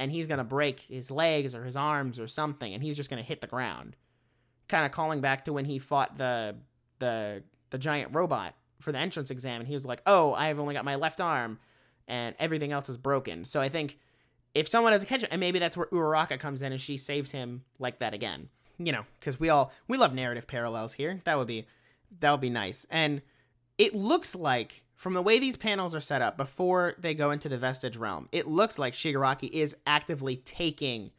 And 0.00 0.12
he's 0.12 0.26
going 0.26 0.38
to 0.38 0.44
break 0.44 0.80
his 0.80 1.10
legs 1.10 1.54
or 1.54 1.64
his 1.64 1.76
arms 1.76 2.20
or 2.20 2.26
something. 2.28 2.72
And 2.72 2.82
he's 2.82 2.96
just 2.96 3.10
going 3.10 3.22
to 3.22 3.26
hit 3.26 3.40
the 3.40 3.46
ground. 3.46 3.96
Kind 4.68 4.86
of 4.86 4.92
calling 4.92 5.20
back 5.20 5.44
to 5.46 5.52
when 5.52 5.64
he 5.64 5.78
fought 5.78 6.16
the, 6.16 6.56
the, 6.98 7.42
the 7.70 7.78
giant 7.78 8.14
robot 8.14 8.54
for 8.80 8.92
the 8.92 8.98
entrance 8.98 9.30
exam. 9.30 9.60
And 9.60 9.68
he 9.68 9.74
was 9.74 9.84
like, 9.84 10.02
oh, 10.06 10.34
I've 10.34 10.58
only 10.58 10.74
got 10.74 10.84
my 10.84 10.94
left 10.94 11.20
arm. 11.20 11.58
And 12.06 12.34
everything 12.38 12.72
else 12.72 12.88
is 12.88 12.96
broken. 12.96 13.44
So 13.44 13.60
I 13.60 13.68
think 13.68 13.98
if 14.54 14.68
someone 14.68 14.92
has 14.92 15.02
a 15.02 15.06
catch 15.06 15.24
and 15.30 15.40
maybe 15.40 15.58
that's 15.58 15.76
where 15.76 15.86
Uraraka 15.86 16.38
comes 16.38 16.62
in 16.62 16.72
and 16.72 16.80
she 16.80 16.96
saves 16.96 17.32
him 17.32 17.64
like 17.78 17.98
that 17.98 18.14
again. 18.14 18.48
You 18.78 18.92
know, 18.92 19.04
because 19.18 19.40
we 19.40 19.48
all 19.48 19.72
we 19.88 19.98
love 19.98 20.14
narrative 20.14 20.46
parallels 20.46 20.94
here. 20.94 21.20
That 21.24 21.36
would 21.36 21.48
be 21.48 21.66
that 22.20 22.30
would 22.30 22.40
be 22.40 22.50
nice. 22.50 22.86
And 22.90 23.22
it 23.76 23.94
looks 23.94 24.34
like 24.34 24.84
from 24.98 25.14
the 25.14 25.22
way 25.22 25.38
these 25.38 25.56
panels 25.56 25.94
are 25.94 26.00
set 26.00 26.22
up 26.22 26.36
before 26.36 26.94
they 26.98 27.14
go 27.14 27.30
into 27.30 27.48
the 27.48 27.56
vestige 27.56 27.96
realm, 27.96 28.28
it 28.32 28.48
looks 28.48 28.80
like 28.80 28.94
Shigaraki 28.94 29.48
is 29.48 29.76
actively 29.86 30.34
taking 30.34 31.12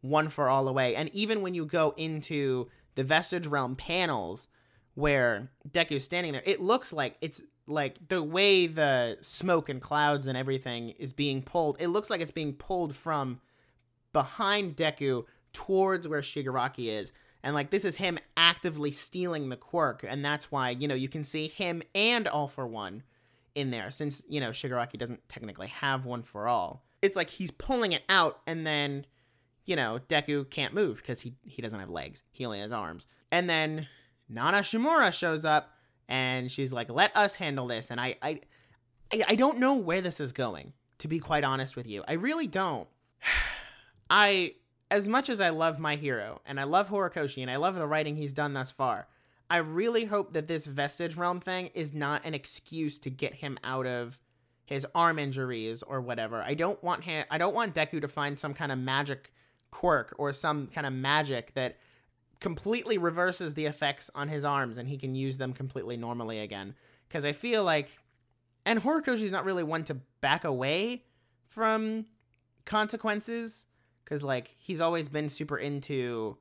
one 0.00 0.28
for 0.28 0.48
all 0.48 0.68
away. 0.68 0.94
And 0.94 1.12
even 1.12 1.42
when 1.42 1.52
you 1.52 1.66
go 1.66 1.92
into 1.96 2.68
the 2.94 3.02
vestige 3.02 3.48
realm 3.48 3.74
panels 3.74 4.46
where 4.94 5.50
Deku's 5.68 6.04
standing 6.04 6.34
there, 6.34 6.42
it 6.46 6.60
looks 6.60 6.92
like 6.92 7.16
it's 7.20 7.42
like 7.66 7.96
the 8.06 8.22
way 8.22 8.68
the 8.68 9.18
smoke 9.22 9.68
and 9.68 9.80
clouds 9.80 10.28
and 10.28 10.38
everything 10.38 10.90
is 10.90 11.12
being 11.12 11.42
pulled, 11.42 11.80
it 11.80 11.88
looks 11.88 12.08
like 12.08 12.20
it's 12.20 12.30
being 12.30 12.52
pulled 12.52 12.94
from 12.94 13.40
behind 14.12 14.76
Deku 14.76 15.24
towards 15.52 16.06
where 16.06 16.20
Shigaraki 16.20 16.86
is. 16.86 17.12
And 17.42 17.56
like 17.56 17.70
this 17.70 17.84
is 17.84 17.96
him 17.96 18.20
actively 18.36 18.92
stealing 18.92 19.48
the 19.48 19.56
quirk, 19.56 20.04
and 20.08 20.24
that's 20.24 20.52
why, 20.52 20.70
you 20.70 20.86
know, 20.86 20.94
you 20.94 21.08
can 21.08 21.24
see 21.24 21.48
him 21.48 21.82
and 21.92 22.28
All 22.28 22.46
for 22.46 22.68
One 22.68 23.02
in 23.56 23.70
there, 23.70 23.90
since, 23.90 24.22
you 24.28 24.40
know, 24.40 24.50
Shigaraki 24.50 24.98
doesn't 24.98 25.28
technically 25.28 25.68
have 25.68 26.04
one 26.04 26.22
for 26.22 26.46
all. 26.46 26.84
It's 27.02 27.16
like 27.16 27.30
he's 27.30 27.50
pulling 27.50 27.92
it 27.92 28.02
out 28.08 28.40
and 28.46 28.66
then, 28.66 29.06
you 29.64 29.74
know, 29.74 29.98
Deku 30.08 30.48
can't 30.48 30.74
move 30.74 30.98
because 30.98 31.22
he, 31.22 31.34
he 31.42 31.62
doesn't 31.62 31.80
have 31.80 31.90
legs. 31.90 32.22
He 32.30 32.44
only 32.44 32.60
has 32.60 32.70
arms. 32.70 33.06
And 33.32 33.48
then 33.50 33.88
Nana 34.28 34.58
Shimura 34.58 35.12
shows 35.12 35.44
up 35.44 35.72
and 36.08 36.52
she's 36.52 36.72
like, 36.72 36.90
"Let 36.90 37.16
us 37.16 37.34
handle 37.34 37.66
this." 37.66 37.90
And 37.90 38.00
I, 38.00 38.16
I, 38.22 38.40
I 39.26 39.34
don't 39.34 39.58
know 39.58 39.74
where 39.74 40.00
this 40.00 40.20
is 40.20 40.32
going. 40.32 40.72
To 41.00 41.08
be 41.08 41.18
quite 41.18 41.44
honest 41.44 41.76
with 41.76 41.86
you, 41.86 42.04
I 42.06 42.12
really 42.12 42.46
don't. 42.46 42.88
I, 44.10 44.54
as 44.90 45.08
much 45.08 45.28
as 45.28 45.40
I 45.40 45.48
love 45.50 45.78
my 45.78 45.96
hero 45.96 46.40
and 46.46 46.60
I 46.60 46.64
love 46.64 46.88
Horikoshi 46.88 47.42
and 47.42 47.50
I 47.50 47.56
love 47.56 47.74
the 47.74 47.88
writing 47.88 48.16
he's 48.16 48.32
done 48.32 48.54
thus 48.54 48.70
far, 48.70 49.08
I 49.48 49.58
really 49.58 50.06
hope 50.06 50.32
that 50.32 50.48
this 50.48 50.66
Vestige 50.66 51.16
Realm 51.16 51.40
thing 51.40 51.70
is 51.74 51.94
not 51.94 52.24
an 52.24 52.34
excuse 52.34 52.98
to 53.00 53.10
get 53.10 53.34
him 53.34 53.58
out 53.62 53.86
of 53.86 54.18
his 54.64 54.86
arm 54.94 55.18
injuries 55.18 55.82
or 55.84 56.00
whatever. 56.00 56.42
I 56.42 56.54
don't 56.54 56.82
want 56.82 57.04
him. 57.04 57.24
I 57.30 57.38
don't 57.38 57.54
want 57.54 57.74
Deku 57.74 58.00
to 58.00 58.08
find 58.08 58.38
some 58.38 58.52
kind 58.52 58.72
of 58.72 58.78
magic 58.78 59.32
quirk 59.70 60.14
or 60.18 60.32
some 60.32 60.66
kind 60.66 60.86
of 60.86 60.92
magic 60.92 61.54
that 61.54 61.76
completely 62.40 62.98
reverses 62.98 63.54
the 63.54 63.66
effects 63.66 64.10
on 64.14 64.28
his 64.28 64.44
arms 64.44 64.76
and 64.78 64.88
he 64.88 64.98
can 64.98 65.14
use 65.14 65.38
them 65.38 65.52
completely 65.52 65.96
normally 65.96 66.40
again. 66.40 66.74
Because 67.08 67.24
I 67.24 67.32
feel 67.32 67.62
like, 67.62 67.90
and 68.64 68.82
Horikoshi's 68.82 69.30
not 69.30 69.44
really 69.44 69.62
one 69.62 69.84
to 69.84 69.94
back 70.20 70.44
away 70.44 71.04
from 71.46 72.06
consequences. 72.64 73.66
Because 74.04 74.24
like 74.24 74.56
he's 74.58 74.80
always 74.80 75.08
been 75.08 75.28
super 75.28 75.56
into 75.56 76.36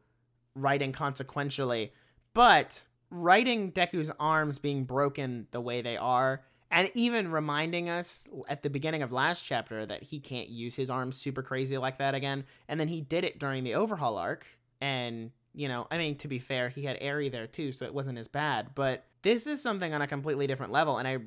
writing 0.56 0.92
consequentially, 0.92 1.92
but 2.34 2.84
writing 3.10 3.72
Deku's 3.72 4.12
arms 4.20 4.60
being 4.60 4.84
broken 4.84 5.48
the 5.52 5.62
way 5.62 5.82
they 5.82 5.98
are 5.98 6.42
and 6.72 6.90
even 6.94 7.32
reminding 7.32 7.90
us 7.90 8.28
at 8.50 8.64
the 8.64 8.70
beginning 8.70 9.02
of 9.02 9.12
last 9.12 9.42
chapter 9.42 9.86
that 9.86 10.04
he 10.04 10.20
can't 10.20 10.50
use 10.50 10.76
his 10.76 10.90
arms 10.90 11.18
super 11.18 11.42
crazy 11.42 11.78
like 11.78 11.98
that 11.98 12.16
again 12.16 12.44
and 12.68 12.80
then 12.80 12.88
he 12.88 13.02
did 13.02 13.24
it 13.24 13.40
during 13.40 13.64
the 13.64 13.76
overhaul 13.76 14.18
arc 14.18 14.46
and 14.82 15.32
you 15.54 15.68
know 15.68 15.88
i 15.92 15.98
mean 15.98 16.16
to 16.18 16.28
be 16.28 16.40
fair 16.40 16.70
he 16.70 16.84
had 16.84 16.98
Eri 17.00 17.30
there 17.30 17.48
too 17.48 17.72
so 17.72 17.86
it 17.86 17.94
wasn't 17.94 18.18
as 18.18 18.28
bad 18.28 18.70
but 18.76 19.06
this 19.22 19.48
is 19.48 19.62
something 19.62 19.94
on 19.94 20.02
a 20.02 20.08
completely 20.08 20.48
different 20.48 20.72
level 20.72 20.98
and 20.98 21.08
i 21.08 21.18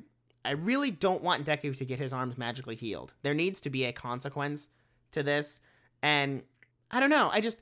i 0.45 0.51
really 0.51 0.91
don't 0.91 1.23
want 1.23 1.45
deku 1.45 1.75
to 1.75 1.85
get 1.85 1.99
his 1.99 2.13
arms 2.13 2.37
magically 2.37 2.75
healed. 2.75 3.13
There 3.23 3.33
needs 3.33 3.59
to 3.61 3.69
be 3.69 3.85
a 3.85 3.91
consequence 3.91 4.69
to 5.11 5.23
this 5.23 5.61
and 6.03 6.43
i 6.91 6.99
don't 6.99 7.09
know 7.09 7.29
i 7.31 7.41
just 7.41 7.61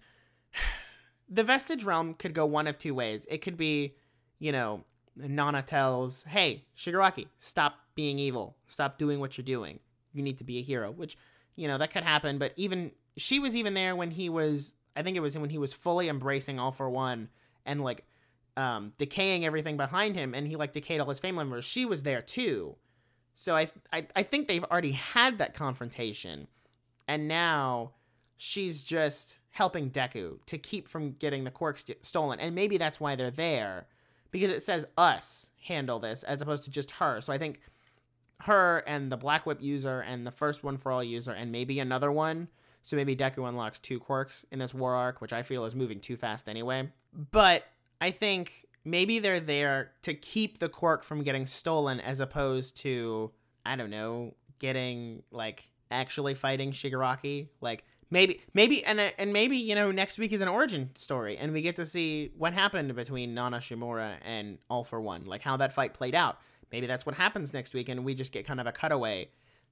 the 1.29 1.43
vestige 1.43 1.83
realm 1.83 2.13
could 2.13 2.33
go 2.33 2.45
one 2.45 2.67
of 2.67 2.77
two 2.77 2.93
ways. 2.93 3.25
It 3.29 3.39
could 3.39 3.57
be 3.57 3.95
you 4.39 4.51
know 4.51 4.83
Nana 5.15 5.61
tells, 5.61 6.23
"Hey, 6.23 6.65
Shigaraki, 6.77 7.27
stop 7.39 7.79
being 7.95 8.19
evil. 8.19 8.55
Stop 8.67 8.97
doing 8.97 9.19
what 9.19 9.37
you're 9.37 9.45
doing. 9.45 9.79
You 10.13 10.21
need 10.21 10.37
to 10.37 10.43
be 10.43 10.59
a 10.59 10.61
hero." 10.61 10.91
Which, 10.91 11.17
you 11.55 11.67
know, 11.67 11.77
that 11.77 11.91
could 11.91 12.03
happen, 12.03 12.37
but 12.37 12.53
even 12.55 12.91
she 13.17 13.39
was 13.39 13.55
even 13.55 13.73
there 13.73 13.95
when 13.95 14.11
he 14.11 14.29
was 14.29 14.75
I 14.95 15.03
think 15.03 15.17
it 15.17 15.21
was 15.21 15.37
when 15.37 15.49
he 15.49 15.57
was 15.57 15.73
fully 15.73 16.09
embracing 16.09 16.59
all 16.59 16.71
for 16.71 16.89
one 16.89 17.29
and 17.65 17.83
like 17.83 18.05
um 18.55 18.93
decaying 18.97 19.45
everything 19.45 19.77
behind 19.77 20.15
him 20.15 20.33
and 20.33 20.47
he 20.47 20.55
like 20.55 20.73
decayed 20.73 20.99
all 20.99 21.09
his 21.09 21.19
family 21.19 21.43
members. 21.43 21.65
She 21.65 21.85
was 21.85 22.03
there 22.03 22.21
too. 22.21 22.75
So 23.33 23.55
I 23.55 23.69
I 23.91 24.07
I 24.15 24.23
think 24.23 24.47
they've 24.47 24.63
already 24.63 24.93
had 24.93 25.39
that 25.39 25.53
confrontation. 25.53 26.47
And 27.07 27.27
now 27.27 27.93
she's 28.37 28.83
just 28.83 29.37
helping 29.51 29.89
Deku 29.89 30.45
to 30.45 30.57
keep 30.57 30.87
from 30.87 31.13
getting 31.13 31.43
the 31.43 31.51
quirk 31.51 31.79
st- 31.79 32.05
stolen. 32.05 32.39
And 32.39 32.53
maybe 32.53 32.77
that's 32.77 32.99
why 32.99 33.15
they're 33.15 33.31
there 33.31 33.87
because 34.31 34.51
it 34.51 34.63
says 34.63 34.85
us 34.97 35.49
handle 35.63 35.99
this 35.99 36.23
as 36.23 36.41
opposed 36.41 36.63
to 36.63 36.69
just 36.69 36.91
her. 36.91 37.21
So 37.21 37.33
I 37.33 37.37
think 37.37 37.59
her 38.41 38.83
and 38.87 39.11
the 39.11 39.17
Black 39.17 39.45
Whip 39.45 39.61
user 39.61 40.01
and 40.01 40.25
the 40.25 40.31
first 40.31 40.63
one 40.63 40.77
for 40.77 40.91
all 40.91 41.03
user 41.03 41.31
and 41.31 41.51
maybe 41.51 41.79
another 41.79 42.11
one. 42.11 42.47
So 42.83 42.95
maybe 42.95 43.15
Deku 43.15 43.47
unlocks 43.47 43.79
two 43.79 43.99
quirks 43.99 44.45
in 44.51 44.59
this 44.59 44.73
war 44.73 44.95
arc, 44.95 45.19
which 45.19 45.33
I 45.33 45.41
feel 45.41 45.65
is 45.65 45.75
moving 45.75 45.99
too 45.99 46.15
fast 46.15 46.47
anyway. 46.47 46.89
But 47.31 47.65
I 47.99 48.11
think 48.11 48.65
maybe 48.85 49.19
they're 49.19 49.39
there 49.39 49.91
to 50.03 50.13
keep 50.13 50.59
the 50.59 50.69
quirk 50.69 51.03
from 51.03 51.23
getting 51.23 51.45
stolen 51.45 51.99
as 51.99 52.19
opposed 52.19 52.77
to, 52.77 53.31
I 53.65 53.75
don't 53.75 53.89
know, 53.89 54.35
getting 54.59 55.23
like 55.31 55.69
actually 55.91 56.35
fighting 56.35 56.71
Shigaraki. 56.71 57.49
Like 57.59 57.83
maybe 58.09 58.41
maybe 58.53 58.83
and 58.83 58.99
uh, 58.99 59.09
and 59.17 59.33
maybe 59.33 59.57
you 59.57 59.75
know 59.75 59.91
next 59.91 60.17
week 60.17 60.31
is 60.31 60.41
an 60.41 60.47
origin 60.47 60.91
story 60.95 61.37
and 61.37 61.51
we 61.51 61.61
get 61.61 61.75
to 61.75 61.85
see 61.85 62.31
what 62.37 62.53
happened 62.53 62.95
between 62.95 63.33
Nana 63.33 63.57
Shimura 63.57 64.15
and 64.23 64.57
All 64.69 64.83
for 64.83 65.01
One, 65.01 65.25
like 65.25 65.41
how 65.41 65.57
that 65.57 65.73
fight 65.73 65.93
played 65.93 66.15
out. 66.15 66.37
Maybe 66.71 66.87
that's 66.87 67.05
what 67.05 67.15
happens 67.15 67.53
next 67.53 67.73
week, 67.73 67.89
and 67.89 68.03
we 68.03 68.13
just 68.13 68.31
get 68.31 68.45
kind 68.45 68.59
of 68.59 68.67
a 68.67 68.71
cutaway 68.71 69.29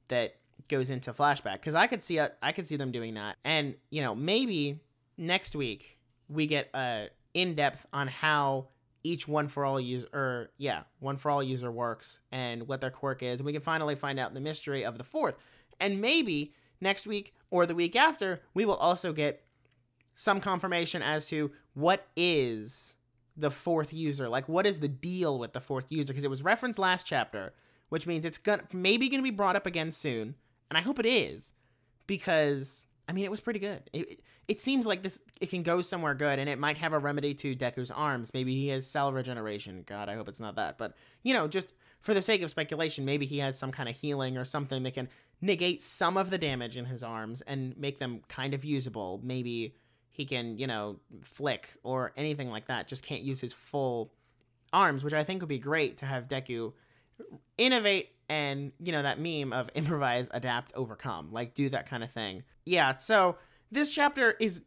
that 0.07 0.35
goes 0.69 0.89
into 0.89 1.11
flashback. 1.11 1.55
Because 1.55 1.75
I 1.75 1.87
could 1.87 2.03
see 2.03 2.17
a, 2.17 2.31
I 2.41 2.51
could 2.51 2.67
see 2.67 2.77
them 2.77 2.91
doing 2.91 3.15
that, 3.15 3.37
and 3.43 3.75
you 3.89 4.01
know 4.01 4.15
maybe 4.15 4.79
next 5.17 5.55
week 5.55 5.97
we 6.29 6.47
get 6.47 6.69
uh, 6.73 6.77
a 6.77 7.09
in 7.33 7.55
depth 7.55 7.85
on 7.91 8.07
how 8.07 8.67
each 9.03 9.27
one 9.27 9.47
for 9.47 9.65
all 9.65 9.79
user 9.79 10.07
or 10.13 10.51
yeah 10.57 10.83
one 10.99 11.17
for 11.17 11.29
all 11.29 11.43
user 11.43 11.71
works 11.71 12.19
and 12.31 12.67
what 12.67 12.81
their 12.81 12.91
quirk 12.91 13.21
is, 13.21 13.39
and 13.39 13.45
we 13.45 13.53
can 13.53 13.61
finally 13.61 13.95
find 13.95 14.19
out 14.19 14.33
the 14.33 14.39
mystery 14.39 14.85
of 14.85 14.97
the 14.97 15.03
fourth, 15.03 15.35
and 15.79 15.99
maybe 15.99 16.53
next 16.81 17.07
week 17.07 17.33
or 17.49 17.65
the 17.65 17.75
week 17.75 17.95
after, 17.95 18.41
we 18.53 18.65
will 18.65 18.75
also 18.75 19.13
get 19.13 19.43
some 20.15 20.39
confirmation 20.39 21.01
as 21.01 21.25
to 21.27 21.51
what 21.73 22.07
is 22.15 22.95
the 23.37 23.51
fourth 23.51 23.93
user. 23.93 24.29
Like, 24.29 24.47
what 24.47 24.65
is 24.65 24.79
the 24.79 24.87
deal 24.87 25.37
with 25.37 25.53
the 25.53 25.59
fourth 25.59 25.91
user? 25.91 26.07
Because 26.07 26.23
it 26.23 26.29
was 26.29 26.43
referenced 26.43 26.79
last 26.79 27.05
chapter, 27.05 27.53
which 27.89 28.07
means 28.07 28.25
it's 28.25 28.37
gonna 28.37 28.63
maybe 28.73 29.09
gonna 29.09 29.23
be 29.23 29.31
brought 29.31 29.55
up 29.55 29.65
again 29.65 29.91
soon, 29.91 30.35
and 30.69 30.77
I 30.77 30.81
hope 30.81 30.99
it 30.99 31.05
is, 31.05 31.53
because 32.07 32.85
I 33.07 33.13
mean 33.13 33.25
it 33.25 33.31
was 33.31 33.41
pretty 33.41 33.59
good. 33.59 33.89
It, 33.93 34.21
it 34.47 34.61
seems 34.61 34.85
like 34.85 35.01
this 35.03 35.19
it 35.41 35.49
can 35.49 35.63
go 35.63 35.81
somewhere 35.81 36.13
good, 36.13 36.39
and 36.39 36.49
it 36.49 36.59
might 36.59 36.77
have 36.77 36.93
a 36.93 36.99
remedy 36.99 37.33
to 37.35 37.55
Deku's 37.55 37.91
arms. 37.91 38.33
Maybe 38.33 38.55
he 38.55 38.69
has 38.69 38.87
cell 38.87 39.11
regeneration. 39.11 39.83
God, 39.85 40.07
I 40.07 40.15
hope 40.15 40.29
it's 40.29 40.39
not 40.39 40.55
that, 40.55 40.77
but 40.77 40.95
you 41.23 41.33
know, 41.33 41.47
just 41.47 41.73
for 41.99 42.13
the 42.13 42.21
sake 42.21 42.41
of 42.41 42.49
speculation, 42.49 43.03
maybe 43.03 43.25
he 43.25 43.39
has 43.39 43.57
some 43.57 43.71
kind 43.71 43.89
of 43.89 43.95
healing 43.95 44.37
or 44.37 44.45
something 44.45 44.83
that 44.83 44.93
can 44.93 45.09
negate 45.41 45.81
some 45.81 46.17
of 46.17 46.29
the 46.29 46.37
damage 46.37 46.77
in 46.77 46.85
his 46.85 47.03
arms 47.03 47.41
and 47.41 47.77
make 47.77 47.99
them 47.99 48.21
kind 48.27 48.53
of 48.53 48.63
usable. 48.63 49.19
Maybe 49.23 49.75
he 50.09 50.25
can, 50.25 50.57
you 50.57 50.67
know, 50.67 50.97
flick 51.21 51.73
or 51.83 52.13
anything 52.15 52.49
like 52.49 52.67
that. 52.67 52.87
Just 52.87 53.03
can't 53.03 53.21
use 53.21 53.41
his 53.41 53.53
full 53.53 54.13
arms, 54.71 55.03
which 55.03 55.13
I 55.13 55.23
think 55.23 55.41
would 55.41 55.49
be 55.49 55.59
great 55.59 55.97
to 55.97 56.05
have 56.05 56.27
Deku 56.27 56.73
innovate 57.57 58.09
and, 58.29 58.71
you 58.79 58.91
know, 58.91 59.03
that 59.03 59.19
meme 59.19 59.53
of 59.53 59.69
improvise, 59.75 60.29
adapt, 60.31 60.73
overcome. 60.73 61.31
Like, 61.31 61.53
do 61.53 61.69
that 61.69 61.87
kind 61.89 62.03
of 62.03 62.11
thing. 62.11 62.43
Yeah, 62.65 62.95
so 62.95 63.37
this 63.71 63.93
chapter 63.93 64.31
is. 64.39 64.61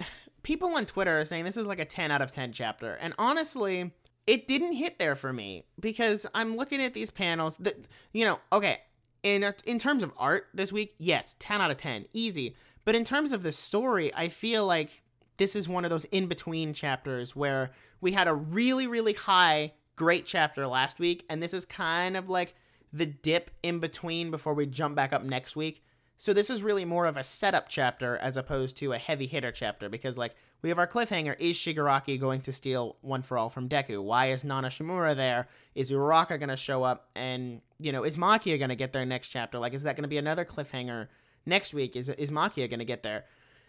People 0.42 0.74
on 0.74 0.84
Twitter 0.84 1.20
are 1.20 1.24
saying 1.24 1.44
this 1.44 1.56
is 1.56 1.66
like 1.66 1.78
a 1.78 1.86
10 1.86 2.10
out 2.10 2.20
of 2.20 2.30
10 2.30 2.52
chapter. 2.52 2.94
And 2.96 3.14
honestly, 3.18 3.92
it 4.26 4.46
didn't 4.46 4.74
hit 4.74 4.98
there 4.98 5.14
for 5.14 5.32
me 5.32 5.64
because 5.80 6.26
I'm 6.34 6.56
looking 6.56 6.82
at 6.82 6.92
these 6.92 7.10
panels 7.10 7.56
that, 7.58 7.76
you 8.12 8.26
know, 8.26 8.38
okay, 8.52 8.80
in 9.24 9.52
in 9.64 9.78
terms 9.80 10.04
of 10.04 10.12
art 10.16 10.46
this 10.54 10.70
week, 10.70 10.94
yes, 10.98 11.34
10 11.40 11.60
out 11.60 11.72
of 11.72 11.78
10, 11.78 12.04
easy. 12.12 12.54
But 12.84 12.94
in 12.94 13.02
terms 13.02 13.32
of 13.32 13.42
the 13.42 13.50
story, 13.50 14.14
I 14.14 14.28
feel 14.28 14.66
like 14.66 15.02
this 15.38 15.56
is 15.56 15.68
one 15.68 15.84
of 15.84 15.90
those 15.90 16.04
in 16.06 16.28
between 16.28 16.74
chapters 16.74 17.34
where 17.34 17.72
we 18.00 18.12
had 18.12 18.28
a 18.28 18.34
really 18.34 18.86
really 18.86 19.14
high 19.14 19.72
great 19.96 20.26
chapter 20.26 20.66
last 20.66 20.98
week 20.98 21.24
and 21.28 21.42
this 21.42 21.54
is 21.54 21.64
kind 21.64 22.16
of 22.16 22.28
like 22.28 22.54
the 22.92 23.06
dip 23.06 23.50
in 23.62 23.80
between 23.80 24.30
before 24.30 24.54
we 24.54 24.66
jump 24.66 24.94
back 24.94 25.12
up 25.12 25.24
next 25.24 25.56
week. 25.56 25.82
So 26.16 26.32
this 26.32 26.50
is 26.50 26.62
really 26.62 26.84
more 26.84 27.06
of 27.06 27.16
a 27.16 27.24
setup 27.24 27.68
chapter 27.68 28.16
as 28.18 28.36
opposed 28.36 28.76
to 28.76 28.92
a 28.92 28.98
heavy 28.98 29.26
hitter 29.26 29.50
chapter 29.50 29.88
because 29.88 30.16
like 30.16 30.34
we 30.64 30.70
have 30.70 30.78
our 30.78 30.86
cliffhanger 30.86 31.36
is 31.38 31.58
Shigaraki 31.58 32.18
going 32.18 32.40
to 32.40 32.52
steal 32.52 32.96
one 33.02 33.20
for 33.20 33.36
all 33.36 33.50
from 33.50 33.68
Deku? 33.68 34.02
Why 34.02 34.30
is 34.30 34.44
Nana 34.44 34.68
Shimura 34.68 35.14
there? 35.14 35.46
Is 35.74 35.90
Uraraka 35.90 36.38
going 36.38 36.48
to 36.48 36.56
show 36.56 36.82
up 36.82 37.10
and 37.14 37.60
you 37.78 37.92
know, 37.92 38.02
is 38.02 38.16
Machia 38.16 38.56
going 38.56 38.70
to 38.70 38.74
get 38.74 38.94
there 38.94 39.04
next 39.04 39.28
chapter? 39.28 39.58
Like 39.58 39.74
is 39.74 39.82
that 39.82 39.94
going 39.94 40.04
to 40.04 40.08
be 40.08 40.16
another 40.16 40.46
cliffhanger 40.46 41.08
next 41.44 41.74
week? 41.74 41.96
Is 41.96 42.08
is 42.08 42.30
Machia 42.30 42.66
going 42.70 42.78
to 42.78 42.86
get 42.86 43.02
there? 43.02 43.26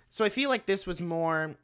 So 0.09 0.23
I 0.23 0.29
feel 0.29 0.49
like 0.49 0.67
this 0.67 0.87
was 0.87 1.01
more 1.01 1.57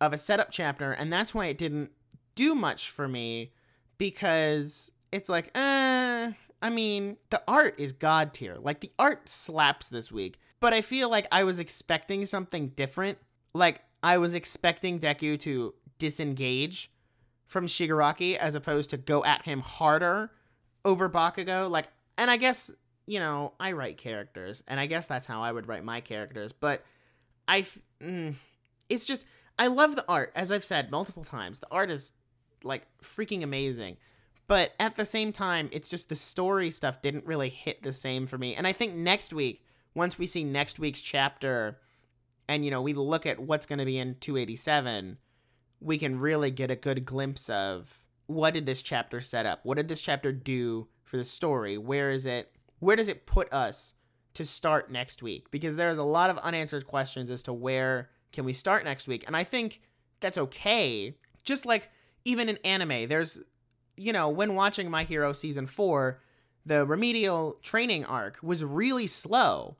of 0.00 0.12
a 0.12 0.18
setup 0.18 0.50
chapter 0.50 0.90
and 0.90 1.12
that's 1.12 1.32
why 1.32 1.46
it 1.46 1.56
didn't 1.56 1.92
do 2.34 2.56
much 2.56 2.90
for 2.90 3.06
me 3.06 3.52
because 3.96 4.90
it's 5.12 5.28
like, 5.28 5.56
eh, 5.56 6.32
I 6.60 6.70
mean, 6.70 7.18
the 7.30 7.40
art 7.46 7.76
is 7.78 7.92
god 7.92 8.34
tier. 8.34 8.56
Like 8.60 8.80
the 8.80 8.90
art 8.98 9.28
slaps 9.28 9.88
this 9.88 10.10
week, 10.10 10.40
but 10.58 10.74
I 10.74 10.80
feel 10.80 11.08
like 11.08 11.28
I 11.30 11.44
was 11.44 11.60
expecting 11.60 12.26
something 12.26 12.70
different. 12.70 13.18
Like 13.54 13.82
I 14.04 14.18
was 14.18 14.34
expecting 14.34 15.00
Deku 15.00 15.40
to 15.40 15.74
disengage 15.98 16.92
from 17.46 17.66
Shigaraki 17.66 18.36
as 18.36 18.54
opposed 18.54 18.90
to 18.90 18.98
go 18.98 19.24
at 19.24 19.42
him 19.42 19.60
harder 19.60 20.30
over 20.84 21.08
Bakugo. 21.08 21.70
Like, 21.70 21.88
and 22.18 22.30
I 22.30 22.36
guess 22.36 22.70
you 23.06 23.18
know 23.18 23.54
I 23.58 23.72
write 23.72 23.96
characters, 23.96 24.62
and 24.68 24.78
I 24.78 24.84
guess 24.84 25.06
that's 25.06 25.26
how 25.26 25.42
I 25.42 25.50
would 25.50 25.66
write 25.66 25.84
my 25.84 26.02
characters. 26.02 26.52
But 26.52 26.84
I, 27.48 27.64
mm, 28.02 28.34
it's 28.90 29.06
just 29.06 29.24
I 29.58 29.68
love 29.68 29.96
the 29.96 30.06
art, 30.06 30.32
as 30.36 30.52
I've 30.52 30.66
said 30.66 30.90
multiple 30.90 31.24
times. 31.24 31.60
The 31.60 31.68
art 31.70 31.90
is 31.90 32.12
like 32.62 32.86
freaking 33.02 33.42
amazing. 33.42 33.96
But 34.46 34.72
at 34.78 34.96
the 34.96 35.06
same 35.06 35.32
time, 35.32 35.70
it's 35.72 35.88
just 35.88 36.10
the 36.10 36.14
story 36.14 36.70
stuff 36.70 37.00
didn't 37.00 37.24
really 37.24 37.48
hit 37.48 37.82
the 37.82 37.94
same 37.94 38.26
for 38.26 38.36
me. 38.36 38.54
And 38.54 38.66
I 38.66 38.74
think 38.74 38.94
next 38.94 39.32
week, 39.32 39.64
once 39.94 40.18
we 40.18 40.26
see 40.26 40.44
next 40.44 40.78
week's 40.78 41.00
chapter 41.00 41.78
and 42.48 42.64
you 42.64 42.70
know, 42.70 42.82
we 42.82 42.94
look 42.94 43.26
at 43.26 43.40
what's 43.40 43.66
going 43.66 43.78
to 43.78 43.84
be 43.84 43.98
in 43.98 44.16
287, 44.20 45.18
we 45.80 45.98
can 45.98 46.18
really 46.18 46.50
get 46.50 46.70
a 46.70 46.76
good 46.76 47.04
glimpse 47.04 47.48
of 47.50 48.04
what 48.26 48.54
did 48.54 48.66
this 48.66 48.82
chapter 48.82 49.20
set 49.20 49.46
up? 49.46 49.60
What 49.64 49.76
did 49.76 49.88
this 49.88 50.00
chapter 50.00 50.32
do 50.32 50.88
for 51.04 51.16
the 51.16 51.24
story? 51.24 51.76
Where 51.76 52.10
is 52.10 52.26
it? 52.26 52.52
Where 52.78 52.96
does 52.96 53.08
it 53.08 53.26
put 53.26 53.52
us 53.52 53.94
to 54.34 54.44
start 54.44 54.90
next 54.90 55.22
week? 55.22 55.50
Because 55.50 55.76
there's 55.76 55.98
a 55.98 56.02
lot 56.02 56.30
of 56.30 56.38
unanswered 56.38 56.86
questions 56.86 57.30
as 57.30 57.42
to 57.44 57.52
where 57.52 58.10
can 58.32 58.44
we 58.44 58.52
start 58.52 58.84
next 58.84 59.06
week. 59.06 59.24
And 59.26 59.36
I 59.36 59.44
think 59.44 59.80
that's 60.20 60.38
okay. 60.38 61.16
Just 61.44 61.66
like 61.66 61.90
even 62.24 62.48
in 62.48 62.56
anime, 62.58 63.08
there's 63.08 63.40
you 63.96 64.12
know, 64.12 64.28
when 64.28 64.54
watching 64.54 64.90
My 64.90 65.04
Hero 65.04 65.32
season 65.32 65.66
4, 65.66 66.20
the 66.66 66.86
remedial 66.86 67.58
training 67.62 68.04
arc 68.04 68.38
was 68.42 68.64
really 68.64 69.06
slow, 69.06 69.76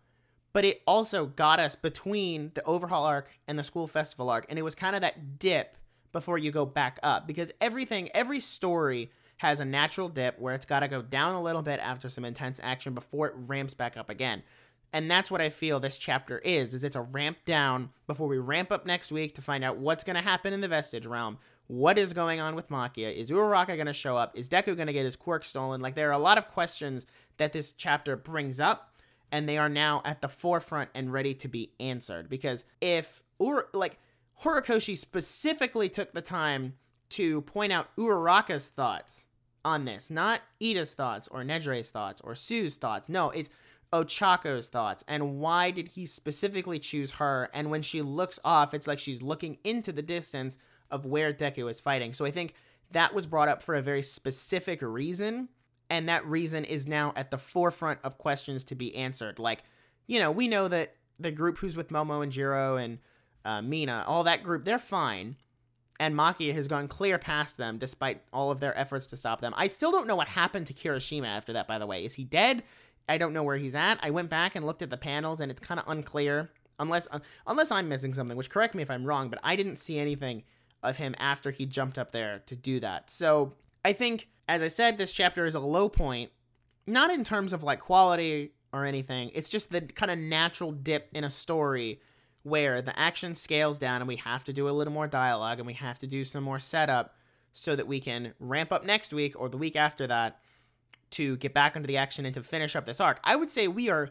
but 0.54 0.64
it 0.64 0.80
also 0.86 1.26
got 1.26 1.60
us 1.60 1.74
between 1.74 2.52
the 2.54 2.64
overhaul 2.64 3.04
arc 3.04 3.28
and 3.46 3.58
the 3.58 3.64
school 3.64 3.86
festival 3.86 4.30
arc. 4.30 4.46
And 4.48 4.58
it 4.58 4.62
was 4.62 4.74
kind 4.74 4.94
of 4.94 5.02
that 5.02 5.38
dip 5.38 5.76
before 6.12 6.38
you 6.38 6.52
go 6.52 6.64
back 6.64 6.98
up 7.02 7.26
because 7.26 7.52
everything, 7.60 8.08
every 8.14 8.40
story 8.40 9.10
has 9.38 9.58
a 9.58 9.64
natural 9.64 10.08
dip 10.08 10.38
where 10.38 10.54
it's 10.54 10.64
got 10.64 10.80
to 10.80 10.88
go 10.88 11.02
down 11.02 11.34
a 11.34 11.42
little 11.42 11.60
bit 11.60 11.80
after 11.80 12.08
some 12.08 12.24
intense 12.24 12.60
action 12.62 12.94
before 12.94 13.26
it 13.26 13.34
ramps 13.36 13.74
back 13.74 13.96
up 13.96 14.08
again. 14.08 14.44
And 14.92 15.10
that's 15.10 15.28
what 15.28 15.40
I 15.40 15.48
feel 15.48 15.80
this 15.80 15.98
chapter 15.98 16.38
is, 16.38 16.72
is 16.72 16.84
it's 16.84 16.94
a 16.94 17.02
ramp 17.02 17.38
down 17.44 17.90
before 18.06 18.28
we 18.28 18.38
ramp 18.38 18.70
up 18.70 18.86
next 18.86 19.10
week 19.10 19.34
to 19.34 19.42
find 19.42 19.64
out 19.64 19.76
what's 19.76 20.04
going 20.04 20.14
to 20.14 20.22
happen 20.22 20.52
in 20.52 20.60
the 20.60 20.68
Vestige 20.68 21.04
Realm. 21.04 21.38
What 21.66 21.98
is 21.98 22.12
going 22.12 22.38
on 22.38 22.54
with 22.54 22.68
Machia? 22.68 23.12
Is 23.12 23.28
Uraraka 23.28 23.74
going 23.74 23.86
to 23.86 23.92
show 23.92 24.16
up? 24.16 24.38
Is 24.38 24.48
Deku 24.48 24.76
going 24.76 24.86
to 24.86 24.92
get 24.92 25.04
his 25.04 25.16
quirk 25.16 25.42
stolen? 25.42 25.80
Like, 25.80 25.96
there 25.96 26.10
are 26.10 26.12
a 26.12 26.18
lot 26.18 26.38
of 26.38 26.46
questions 26.46 27.06
that 27.38 27.52
this 27.52 27.72
chapter 27.72 28.16
brings 28.16 28.60
up, 28.60 28.93
and 29.32 29.48
they 29.48 29.58
are 29.58 29.68
now 29.68 30.02
at 30.04 30.20
the 30.20 30.28
forefront 30.28 30.90
and 30.94 31.12
ready 31.12 31.34
to 31.34 31.48
be 31.48 31.72
answered. 31.80 32.28
Because 32.28 32.64
if, 32.80 33.22
Ur- 33.42 33.68
like, 33.72 33.98
Horikoshi 34.42 34.96
specifically 34.96 35.88
took 35.88 36.12
the 36.12 36.22
time 36.22 36.74
to 37.10 37.42
point 37.42 37.72
out 37.72 37.94
Uraraka's 37.96 38.68
thoughts 38.68 39.26
on 39.64 39.84
this, 39.84 40.10
not 40.10 40.40
Iida's 40.60 40.92
thoughts 40.92 41.28
or 41.28 41.42
Nejire's 41.44 41.90
thoughts 41.90 42.20
or 42.22 42.34
Tsu's 42.34 42.76
thoughts. 42.76 43.08
No, 43.08 43.30
it's 43.30 43.48
Ochako's 43.92 44.68
thoughts 44.68 45.04
and 45.06 45.38
why 45.38 45.70
did 45.70 45.88
he 45.88 46.06
specifically 46.06 46.78
choose 46.78 47.12
her? 47.12 47.48
And 47.54 47.70
when 47.70 47.82
she 47.82 48.02
looks 48.02 48.40
off, 48.44 48.74
it's 48.74 48.88
like 48.88 48.98
she's 48.98 49.22
looking 49.22 49.58
into 49.62 49.92
the 49.92 50.02
distance 50.02 50.58
of 50.90 51.06
where 51.06 51.32
Deku 51.32 51.70
is 51.70 51.80
fighting. 51.80 52.12
So 52.12 52.24
I 52.24 52.30
think 52.30 52.54
that 52.90 53.14
was 53.14 53.26
brought 53.26 53.48
up 53.48 53.62
for 53.62 53.74
a 53.74 53.82
very 53.82 54.02
specific 54.02 54.82
reason. 54.82 55.48
And 55.90 56.08
that 56.08 56.26
reason 56.26 56.64
is 56.64 56.86
now 56.86 57.12
at 57.14 57.30
the 57.30 57.38
forefront 57.38 58.00
of 58.02 58.18
questions 58.18 58.64
to 58.64 58.74
be 58.74 58.94
answered. 58.96 59.38
Like, 59.38 59.64
you 60.06 60.18
know, 60.18 60.30
we 60.30 60.48
know 60.48 60.68
that 60.68 60.94
the 61.18 61.30
group 61.30 61.58
who's 61.58 61.76
with 61.76 61.90
Momo 61.90 62.22
and 62.22 62.32
Jiro 62.32 62.76
and 62.76 62.98
uh, 63.44 63.62
Mina, 63.62 64.04
all 64.06 64.24
that 64.24 64.42
group, 64.42 64.64
they're 64.64 64.78
fine. 64.78 65.36
And 66.00 66.14
Machia 66.16 66.54
has 66.54 66.66
gone 66.66 66.88
clear 66.88 67.18
past 67.18 67.56
them 67.56 67.78
despite 67.78 68.22
all 68.32 68.50
of 68.50 68.60
their 68.60 68.76
efforts 68.76 69.06
to 69.08 69.16
stop 69.16 69.40
them. 69.40 69.54
I 69.56 69.68
still 69.68 69.92
don't 69.92 70.08
know 70.08 70.16
what 70.16 70.28
happened 70.28 70.66
to 70.66 70.74
Kirishima 70.74 71.26
after 71.26 71.52
that, 71.52 71.68
by 71.68 71.78
the 71.78 71.86
way. 71.86 72.04
Is 72.04 72.14
he 72.14 72.24
dead? 72.24 72.64
I 73.08 73.18
don't 73.18 73.32
know 73.32 73.42
where 73.42 73.58
he's 73.58 73.74
at. 73.74 73.98
I 74.02 74.10
went 74.10 74.30
back 74.30 74.56
and 74.56 74.66
looked 74.66 74.82
at 74.82 74.90
the 74.90 74.96
panels, 74.96 75.40
and 75.40 75.50
it's 75.52 75.60
kind 75.60 75.78
of 75.78 75.86
unclear. 75.88 76.50
Unless 76.80 77.06
uh, 77.12 77.20
unless 77.46 77.70
I'm 77.70 77.88
missing 77.88 78.14
something, 78.14 78.36
which 78.36 78.50
correct 78.50 78.74
me 78.74 78.82
if 78.82 78.90
I'm 78.90 79.04
wrong, 79.04 79.28
but 79.28 79.38
I 79.44 79.54
didn't 79.54 79.76
see 79.76 79.98
anything 79.98 80.42
of 80.82 80.96
him 80.96 81.14
after 81.18 81.52
he 81.52 81.66
jumped 81.66 81.98
up 81.98 82.10
there 82.10 82.42
to 82.46 82.56
do 82.56 82.80
that. 82.80 83.10
So 83.10 83.52
I 83.84 83.92
think, 83.92 84.28
as 84.48 84.62
I 84.62 84.68
said, 84.68 84.98
this 84.98 85.12
chapter 85.12 85.46
is 85.46 85.54
a 85.54 85.60
low 85.60 85.88
point, 85.88 86.30
not 86.86 87.10
in 87.10 87.24
terms 87.24 87.52
of 87.52 87.62
like 87.62 87.80
quality 87.80 88.52
or 88.72 88.84
anything. 88.84 89.30
It's 89.34 89.48
just 89.48 89.70
the 89.70 89.82
kind 89.82 90.10
of 90.10 90.18
natural 90.18 90.72
dip 90.72 91.08
in 91.12 91.24
a 91.24 91.30
story 91.30 92.00
where 92.42 92.82
the 92.82 92.98
action 92.98 93.34
scales 93.34 93.78
down 93.78 94.00
and 94.00 94.08
we 94.08 94.16
have 94.16 94.44
to 94.44 94.52
do 94.52 94.68
a 94.68 94.70
little 94.70 94.92
more 94.92 95.06
dialogue 95.06 95.58
and 95.58 95.66
we 95.66 95.72
have 95.74 95.98
to 95.98 96.06
do 96.06 96.24
some 96.24 96.44
more 96.44 96.60
setup 96.60 97.14
so 97.52 97.74
that 97.76 97.86
we 97.86 98.00
can 98.00 98.34
ramp 98.38 98.72
up 98.72 98.84
next 98.84 99.12
week 99.14 99.34
or 99.40 99.48
the 99.48 99.56
week 99.56 99.76
after 99.76 100.06
that 100.06 100.40
to 101.10 101.36
get 101.36 101.54
back 101.54 101.76
into 101.76 101.86
the 101.86 101.96
action 101.96 102.26
and 102.26 102.34
to 102.34 102.42
finish 102.42 102.74
up 102.74 102.84
this 102.84 103.00
arc. 103.00 103.20
I 103.24 103.36
would 103.36 103.50
say 103.50 103.68
we 103.68 103.88
are 103.88 104.10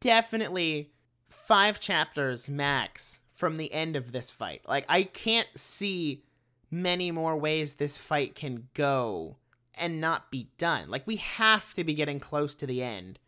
definitely 0.00 0.92
five 1.30 1.80
chapters 1.80 2.50
max 2.50 3.20
from 3.32 3.56
the 3.56 3.72
end 3.72 3.96
of 3.96 4.12
this 4.12 4.30
fight. 4.30 4.62
Like, 4.66 4.84
I 4.88 5.04
can't 5.04 5.48
see 5.54 6.24
many 6.74 7.10
more 7.10 7.36
ways 7.36 7.74
this 7.74 7.98
fight 7.98 8.34
can 8.34 8.68
go 8.74 9.36
and 9.74 10.00
not 10.00 10.30
be 10.30 10.48
done. 10.58 10.88
Like, 10.88 11.06
we 11.06 11.16
have 11.16 11.74
to 11.74 11.84
be 11.84 11.94
getting 11.94 12.20
close 12.20 12.54
to 12.56 12.66
the 12.66 12.82
end 12.82 13.18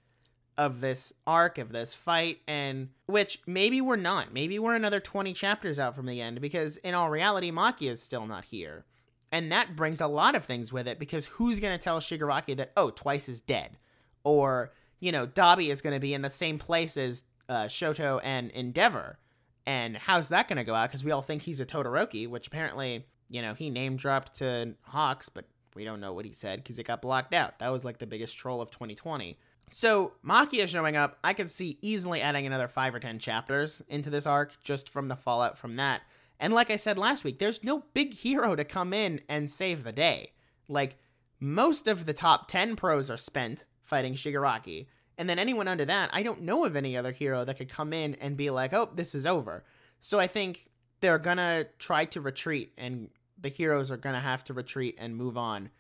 of 0.59 0.81
this 0.81 1.13
arc, 1.27 1.59
of 1.59 1.73
this 1.73 1.93
fight, 1.93 2.39
and 2.47 2.89
which 3.07 3.41
maybe 3.47 3.81
we're 3.81 3.97
not. 3.97 4.33
Maybe 4.33 4.59
we're 4.59 4.75
another 4.75 5.01
20 5.01 5.33
chapters 5.35 5.79
out 5.79 5.95
from 5.95 6.07
the 6.07 6.21
end 6.21 6.41
because, 6.41 6.77
in 6.79 6.95
all 6.95 7.11
reality, 7.11 7.51
Machia 7.51 7.91
is 7.91 8.03
still 8.03 8.27
not 8.27 8.47
here. 8.47 8.85
And 9.33 9.51
that 9.53 9.77
brings 9.77 10.01
a 10.01 10.07
lot 10.07 10.35
of 10.35 10.45
things 10.45 10.73
with 10.73 10.87
it 10.89 10.99
because 10.99 11.27
who's 11.27 11.61
going 11.61 11.77
to 11.77 11.83
tell 11.83 12.01
Shigaraki 12.01 12.57
that, 12.57 12.73
oh, 12.77 12.91
Twice 12.91 13.29
is 13.29 13.41
dead? 13.41 13.77
Or, 14.25 14.73
you 15.01 15.13
know, 15.13 15.27
Dabi 15.27 15.71
is 15.71 15.83
going 15.83 15.95
to 15.95 16.01
be 16.01 16.15
in 16.15 16.23
the 16.23 16.31
same 16.31 16.59
place 16.59 16.97
as 16.97 17.25
uh, 17.49 17.65
Shoto 17.65 18.21
and 18.23 18.51
Endeavor. 18.53 19.19
And 19.67 19.97
how's 19.97 20.29
that 20.29 20.49
going 20.49 20.59
to 20.59 20.65
go 20.65 20.75
out? 20.75 20.91
Because 20.91 21.05
we 21.05 21.11
all 21.11 21.23
think 21.23 21.43
he's 21.43 21.61
a 21.61 21.67
Todoroki, 21.67 22.29
which 22.29 22.47
apparently, 22.47 23.05
you 23.29 23.43
know, 23.43 23.55
he 23.55 23.71
name 23.71 23.97
dropped 23.97 24.39
to 24.39 24.75
Hawks, 24.83 25.29
but 25.29 25.47
we 25.75 25.85
don't 25.85 26.01
know 26.01 26.12
what 26.12 26.25
he 26.25 26.33
said 26.33 26.62
because 26.62 26.79
it 26.79 26.87
got 26.87 27.03
blocked 27.03 27.35
out. 27.35 27.59
That 27.59 27.69
was 27.69 27.85
like 27.85 27.99
the 27.99 28.07
biggest 28.07 28.37
troll 28.37 28.61
of 28.61 28.71
2020. 28.71 29.39
So 29.71 30.12
Machia 30.25 30.69
showing 30.69 30.97
up, 30.97 31.19
I 31.25 31.33
could 31.33 31.51
see 31.51 31.79
easily 31.83 32.21
adding 32.21 32.47
another 32.47 32.69
five 32.69 32.95
or 32.95 33.01
ten 33.01 33.19
chapters 33.19 33.83
into 33.89 34.11
this 34.11 34.27
arc 34.27 34.57
just 34.62 34.89
from 34.89 35.09
the 35.09 35.17
fallout 35.17 35.59
from 35.59 35.77
that. 35.77 36.03
And 36.39 36.53
like 36.53 36.71
I 36.71 36.77
said 36.77 36.99
last 36.99 37.25
week, 37.25 37.39
there's 37.39 37.65
no 37.65 37.85
big 37.95 38.15
hero 38.15 38.55
to 38.55 38.65
come 38.65 38.93
in 38.93 39.21
and 39.29 39.51
save 39.51 39.85
the 39.85 39.93
day. 39.93 40.33
Like, 40.69 40.97
most 41.41 41.87
of 41.89 42.07
the 42.07 42.15
top 42.15 42.49
10 42.49 42.77
pros 42.77 43.11
are 43.11 43.17
spent 43.17 43.65
fighting 43.83 44.15
Shigaraki. 44.15 44.87
And 45.19 45.29
then 45.29 45.39
anyone 45.39 45.69
under 45.69 45.85
that, 45.85 46.11
I 46.12 46.23
don't 46.23 46.43
know 46.43 46.65
of 46.65 46.77
any 46.77 46.97
other 46.97 47.12
hero 47.12 47.45
that 47.45 47.57
could 47.57 47.71
come 47.71 47.93
in 47.93 48.15
and 48.17 48.37
be 48.37 48.51
like, 48.51 48.73
oh, 48.73 48.91
this 48.95 49.15
is 49.15 49.27
over. 49.27 49.65
So 50.01 50.19
I 50.19 50.27
think 50.27 50.69
they're 51.01 51.19
gonna 51.19 51.67
try 51.79 52.05
to 52.07 52.21
retreat, 52.21 52.73
and 52.77 53.09
the 53.47 53.53
heroes 53.53 53.93
are 53.93 53.97
gonna 53.97 54.21
have 54.21 54.43
to 54.43 54.53
retreat 54.53 54.97
and 54.99 55.15
move 55.15 55.39
on 55.39 55.71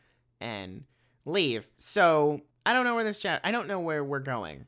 and 0.40 0.84
leave. 1.24 1.68
So 1.76 2.42
I 2.64 2.72
don't 2.72 2.84
know 2.84 2.94
where 2.94 3.02
this 3.02 3.18
chat, 3.18 3.40
I 3.42 3.50
don't 3.50 3.66
know 3.66 3.80
where 3.80 4.04
we're 4.04 4.20
going. 4.20 4.66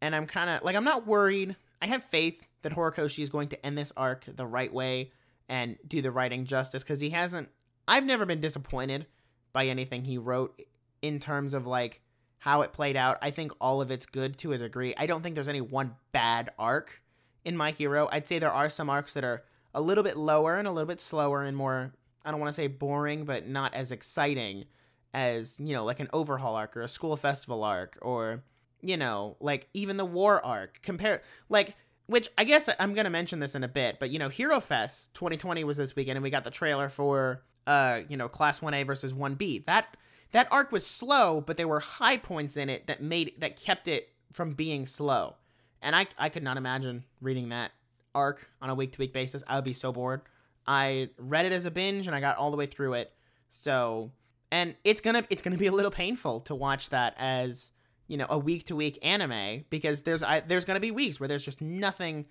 And 0.00 0.14
I'm 0.14 0.26
kind 0.26 0.48
of 0.48 0.62
like, 0.62 0.76
I'm 0.76 0.84
not 0.84 1.08
worried. 1.08 1.56
I 1.82 1.88
have 1.88 2.04
faith 2.04 2.46
that 2.62 2.72
Horikoshi 2.72 3.24
is 3.24 3.30
going 3.30 3.48
to 3.48 3.66
end 3.66 3.76
this 3.76 3.92
arc 3.96 4.26
the 4.28 4.46
right 4.46 4.72
way 4.72 5.10
and 5.48 5.76
do 5.84 6.00
the 6.00 6.12
writing 6.12 6.44
justice 6.44 6.84
because 6.84 7.00
he 7.00 7.10
hasn't. 7.10 7.48
I've 7.88 8.04
never 8.04 8.24
been 8.24 8.40
disappointed 8.40 9.06
by 9.52 9.66
anything 9.66 10.04
he 10.04 10.16
wrote 10.16 10.62
in 11.02 11.18
terms 11.18 11.52
of 11.52 11.66
like 11.66 12.00
how 12.38 12.60
it 12.62 12.72
played 12.72 12.96
out. 12.96 13.18
I 13.20 13.32
think 13.32 13.50
all 13.60 13.82
of 13.82 13.90
it's 13.90 14.06
good 14.06 14.38
to 14.38 14.52
a 14.52 14.58
degree. 14.58 14.94
I 14.96 15.06
don't 15.06 15.22
think 15.24 15.34
there's 15.34 15.48
any 15.48 15.60
one 15.60 15.96
bad 16.12 16.50
arc 16.60 17.02
in 17.44 17.56
My 17.56 17.72
Hero. 17.72 18.08
I'd 18.12 18.28
say 18.28 18.38
there 18.38 18.52
are 18.52 18.70
some 18.70 18.88
arcs 18.88 19.14
that 19.14 19.24
are 19.24 19.42
a 19.74 19.80
little 19.80 20.04
bit 20.04 20.16
lower 20.16 20.58
and 20.58 20.66
a 20.66 20.72
little 20.72 20.88
bit 20.88 21.00
slower 21.00 21.42
and 21.42 21.56
more, 21.56 21.92
I 22.24 22.30
don't 22.30 22.40
want 22.40 22.48
to 22.48 22.54
say 22.54 22.66
boring, 22.66 23.24
but 23.24 23.48
not 23.48 23.74
as 23.74 23.92
exciting 23.92 24.64
as, 25.12 25.58
you 25.58 25.74
know, 25.74 25.84
like 25.84 26.00
an 26.00 26.08
overhaul 26.12 26.54
arc 26.54 26.76
or 26.76 26.82
a 26.82 26.88
school 26.88 27.16
festival 27.16 27.64
arc 27.64 27.98
or, 28.02 28.42
you 28.80 28.96
know, 28.96 29.36
like 29.40 29.68
even 29.74 29.96
the 29.96 30.04
war 30.04 30.44
arc. 30.44 30.80
Compare, 30.82 31.22
like, 31.48 31.74
which 32.06 32.28
I 32.36 32.44
guess 32.44 32.68
I'm 32.78 32.94
gonna 32.94 33.10
mention 33.10 33.40
this 33.40 33.54
in 33.54 33.64
a 33.64 33.68
bit, 33.68 33.98
but 34.00 34.10
you 34.10 34.18
know, 34.18 34.28
Hero 34.28 34.60
Fest 34.60 35.14
2020 35.14 35.64
was 35.64 35.76
this 35.76 35.94
weekend, 35.94 36.16
and 36.16 36.22
we 36.22 36.30
got 36.30 36.44
the 36.44 36.50
trailer 36.50 36.88
for 36.88 37.42
uh, 37.66 38.00
you 38.08 38.16
know, 38.16 38.28
Class 38.28 38.60
1A 38.60 38.84
versus 38.84 39.12
1B. 39.12 39.64
That 39.66 39.96
that 40.32 40.48
arc 40.50 40.72
was 40.72 40.86
slow, 40.86 41.40
but 41.40 41.56
there 41.56 41.68
were 41.68 41.80
high 41.80 42.16
points 42.16 42.56
in 42.56 42.68
it 42.68 42.86
that 42.86 43.02
made 43.02 43.34
that 43.38 43.60
kept 43.60 43.88
it 43.88 44.10
from 44.32 44.54
being 44.54 44.86
slow. 44.86 45.36
And 45.82 45.94
I 45.94 46.06
I 46.18 46.28
could 46.28 46.42
not 46.42 46.56
imagine 46.56 47.04
reading 47.20 47.50
that 47.50 47.72
arc 48.14 48.50
on 48.60 48.70
a 48.70 48.74
week 48.74 48.92
to 48.92 48.98
week 48.98 49.12
basis. 49.12 49.44
I 49.46 49.56
would 49.56 49.64
be 49.64 49.72
so 49.72 49.92
bored. 49.92 50.22
I 50.70 51.08
read 51.18 51.46
it 51.46 51.52
as 51.52 51.64
a 51.64 51.70
binge 51.70 52.06
and 52.06 52.14
I 52.14 52.20
got 52.20 52.36
all 52.36 52.52
the 52.52 52.56
way 52.56 52.66
through 52.66 52.94
it. 52.94 53.12
So, 53.50 54.12
and 54.52 54.76
it's 54.84 55.00
gonna 55.00 55.24
it's 55.28 55.42
gonna 55.42 55.56
be 55.56 55.66
a 55.66 55.72
little 55.72 55.90
painful 55.90 56.42
to 56.42 56.54
watch 56.54 56.90
that 56.90 57.14
as 57.18 57.72
you 58.06 58.16
know 58.16 58.26
a 58.30 58.38
week 58.38 58.66
to 58.66 58.76
week 58.76 58.96
anime 59.02 59.64
because 59.68 60.02
there's 60.02 60.22
I, 60.22 60.38
there's 60.38 60.64
gonna 60.64 60.78
be 60.78 60.92
weeks 60.92 61.18
where 61.18 61.26
there's 61.26 61.44
just 61.44 61.60
nothing 61.60 62.26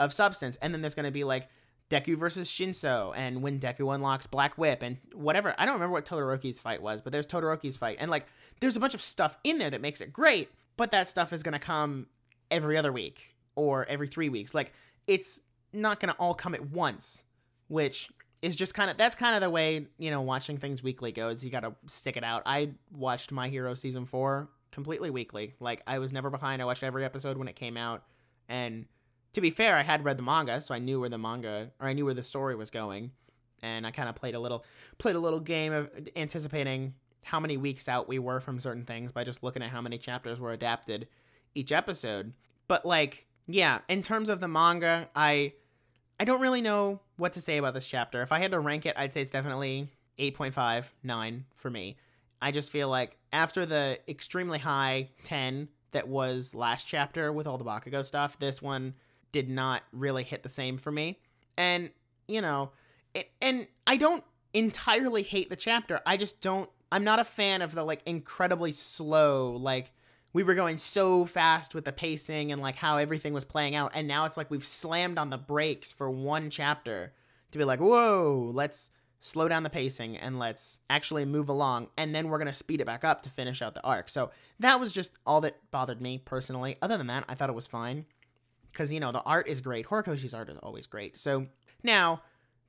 of 0.00 0.12
substance, 0.12 0.58
and 0.60 0.74
then 0.74 0.82
there's 0.82 0.96
gonna 0.96 1.12
be 1.12 1.22
like 1.22 1.48
Deku 1.88 2.16
versus 2.18 2.50
Shinso, 2.50 3.12
and 3.14 3.42
when 3.42 3.60
Deku 3.60 3.94
unlocks 3.94 4.26
Black 4.26 4.58
Whip, 4.58 4.82
and 4.82 4.96
whatever. 5.12 5.54
I 5.56 5.64
don't 5.64 5.74
remember 5.74 5.92
what 5.92 6.04
Todoroki's 6.04 6.58
fight 6.58 6.82
was, 6.82 7.00
but 7.00 7.12
there's 7.12 7.28
Todoroki's 7.28 7.76
fight, 7.76 7.98
and 8.00 8.10
like 8.10 8.26
there's 8.58 8.74
a 8.74 8.80
bunch 8.80 8.94
of 8.94 9.02
stuff 9.02 9.38
in 9.44 9.58
there 9.58 9.70
that 9.70 9.80
makes 9.80 10.00
it 10.00 10.12
great, 10.12 10.50
but 10.76 10.90
that 10.90 11.08
stuff 11.08 11.32
is 11.32 11.44
gonna 11.44 11.60
come 11.60 12.08
every 12.50 12.76
other 12.76 12.92
week 12.92 13.36
or 13.54 13.84
every 13.86 14.08
three 14.08 14.28
weeks. 14.28 14.52
Like 14.52 14.72
it's 15.06 15.40
not 15.72 16.00
gonna 16.00 16.16
all 16.18 16.34
come 16.34 16.56
at 16.56 16.70
once, 16.70 17.22
which 17.68 18.10
is 18.42 18.56
just 18.56 18.74
kind 18.74 18.90
of 18.90 18.96
that's 18.96 19.14
kind 19.14 19.34
of 19.34 19.40
the 19.40 19.50
way 19.50 19.86
you 19.98 20.10
know 20.10 20.20
watching 20.20 20.58
things 20.58 20.82
weekly 20.82 21.12
goes. 21.12 21.44
You 21.44 21.50
gotta 21.50 21.74
stick 21.86 22.16
it 22.16 22.24
out. 22.24 22.42
I 22.46 22.72
watched 22.92 23.32
My 23.32 23.48
Hero 23.48 23.74
season 23.74 24.04
four 24.04 24.48
completely 24.70 25.10
weekly. 25.10 25.54
Like 25.60 25.82
I 25.86 25.98
was 25.98 26.12
never 26.12 26.30
behind. 26.30 26.60
I 26.60 26.64
watched 26.64 26.82
every 26.82 27.04
episode 27.04 27.38
when 27.38 27.48
it 27.48 27.56
came 27.56 27.76
out. 27.76 28.02
And 28.48 28.86
to 29.32 29.40
be 29.40 29.50
fair, 29.50 29.76
I 29.76 29.82
had 29.82 30.04
read 30.04 30.16
the 30.18 30.22
manga, 30.22 30.60
so 30.60 30.74
I 30.74 30.78
knew 30.78 31.00
where 31.00 31.08
the 31.08 31.18
manga 31.18 31.70
or 31.80 31.88
I 31.88 31.92
knew 31.92 32.04
where 32.04 32.14
the 32.14 32.22
story 32.22 32.54
was 32.54 32.70
going. 32.70 33.12
and 33.62 33.86
I 33.86 33.90
kind 33.90 34.08
of 34.08 34.14
played 34.14 34.34
a 34.34 34.40
little 34.40 34.64
played 34.98 35.16
a 35.16 35.20
little 35.20 35.40
game 35.40 35.72
of 35.72 35.88
anticipating 36.14 36.94
how 37.22 37.40
many 37.40 37.56
weeks 37.56 37.88
out 37.88 38.06
we 38.06 38.18
were 38.18 38.40
from 38.40 38.60
certain 38.60 38.84
things 38.84 39.10
by 39.10 39.24
just 39.24 39.42
looking 39.42 39.62
at 39.62 39.70
how 39.70 39.80
many 39.80 39.96
chapters 39.96 40.38
were 40.38 40.52
adapted 40.52 41.08
each 41.54 41.72
episode. 41.72 42.34
But 42.68 42.84
like, 42.84 43.26
yeah, 43.46 43.78
in 43.88 44.02
terms 44.02 44.28
of 44.28 44.40
the 44.40 44.48
manga, 44.48 45.08
I 45.16 45.54
I 46.18 46.24
don't 46.24 46.40
really 46.40 46.62
know 46.62 47.00
what 47.16 47.32
to 47.34 47.40
say 47.40 47.56
about 47.56 47.74
this 47.74 47.86
chapter. 47.86 48.22
If 48.22 48.32
I 48.32 48.38
had 48.38 48.52
to 48.52 48.60
rank 48.60 48.86
it, 48.86 48.94
I'd 48.96 49.12
say 49.12 49.22
it's 49.22 49.30
definitely 49.30 49.90
8.5, 50.18 50.84
9 51.02 51.44
for 51.54 51.70
me. 51.70 51.96
I 52.40 52.50
just 52.50 52.70
feel 52.70 52.88
like 52.88 53.16
after 53.32 53.66
the 53.66 53.98
extremely 54.08 54.58
high 54.58 55.10
10 55.24 55.68
that 55.92 56.08
was 56.08 56.54
last 56.54 56.86
chapter 56.86 57.32
with 57.32 57.46
all 57.46 57.58
the 57.58 57.64
Bakugo 57.64 58.04
stuff, 58.04 58.38
this 58.38 58.60
one 58.60 58.94
did 59.32 59.48
not 59.48 59.82
really 59.92 60.22
hit 60.22 60.42
the 60.42 60.48
same 60.48 60.76
for 60.76 60.92
me. 60.92 61.18
And, 61.56 61.90
you 62.28 62.40
know, 62.40 62.70
it, 63.14 63.30
and 63.40 63.66
I 63.86 63.96
don't 63.96 64.24
entirely 64.52 65.22
hate 65.22 65.50
the 65.50 65.56
chapter. 65.56 66.00
I 66.06 66.16
just 66.16 66.40
don't 66.40 66.70
I'm 66.94 67.02
not 67.02 67.18
a 67.18 67.24
fan 67.24 67.60
of 67.60 67.74
the 67.74 67.82
like 67.82 68.02
incredibly 68.06 68.70
slow 68.70 69.56
like 69.56 69.90
we 70.34 70.42
were 70.42 70.54
going 70.54 70.76
so 70.76 71.24
fast 71.24 71.74
with 71.74 71.86
the 71.86 71.92
pacing 71.92 72.52
and 72.52 72.60
like 72.60 72.76
how 72.76 72.98
everything 72.98 73.32
was 73.32 73.44
playing 73.44 73.74
out 73.74 73.92
and 73.94 74.06
now 74.06 74.26
it's 74.26 74.36
like 74.36 74.50
we've 74.50 74.66
slammed 74.66 75.16
on 75.16 75.30
the 75.30 75.38
brakes 75.38 75.90
for 75.90 76.10
one 76.10 76.50
chapter 76.50 77.14
to 77.50 77.56
be 77.56 77.64
like 77.64 77.80
whoa 77.80 78.50
let's 78.52 78.90
slow 79.24 79.48
down 79.48 79.62
the 79.62 79.70
pacing 79.70 80.18
and 80.18 80.38
let's 80.38 80.78
actually 80.90 81.24
move 81.24 81.48
along 81.48 81.88
and 81.96 82.14
then 82.14 82.28
we're 82.28 82.36
going 82.36 82.46
to 82.46 82.52
speed 82.52 82.82
it 82.82 82.84
back 82.84 83.04
up 83.04 83.22
to 83.22 83.30
finish 83.30 83.62
out 83.62 83.72
the 83.72 83.82
arc. 83.82 84.10
So 84.10 84.30
that 84.60 84.78
was 84.78 84.92
just 84.92 85.12
all 85.24 85.40
that 85.40 85.56
bothered 85.70 85.98
me 85.98 86.18
personally. 86.18 86.76
Other 86.82 86.98
than 86.98 87.06
that 87.06 87.24
i 87.26 87.34
thought 87.34 87.48
it 87.48 87.54
was 87.54 87.66
fine 87.66 88.04
because 88.70 88.92
you 88.92 89.00
know 89.00 89.12
the 89.12 89.22
art 89.22 89.48
is 89.48 89.62
great. 89.62 89.86
Horikoshi's 89.86 90.34
art 90.34 90.50
is 90.50 90.58
always 90.62 90.86
great. 90.86 91.16
So 91.16 91.46
now 91.82 92.20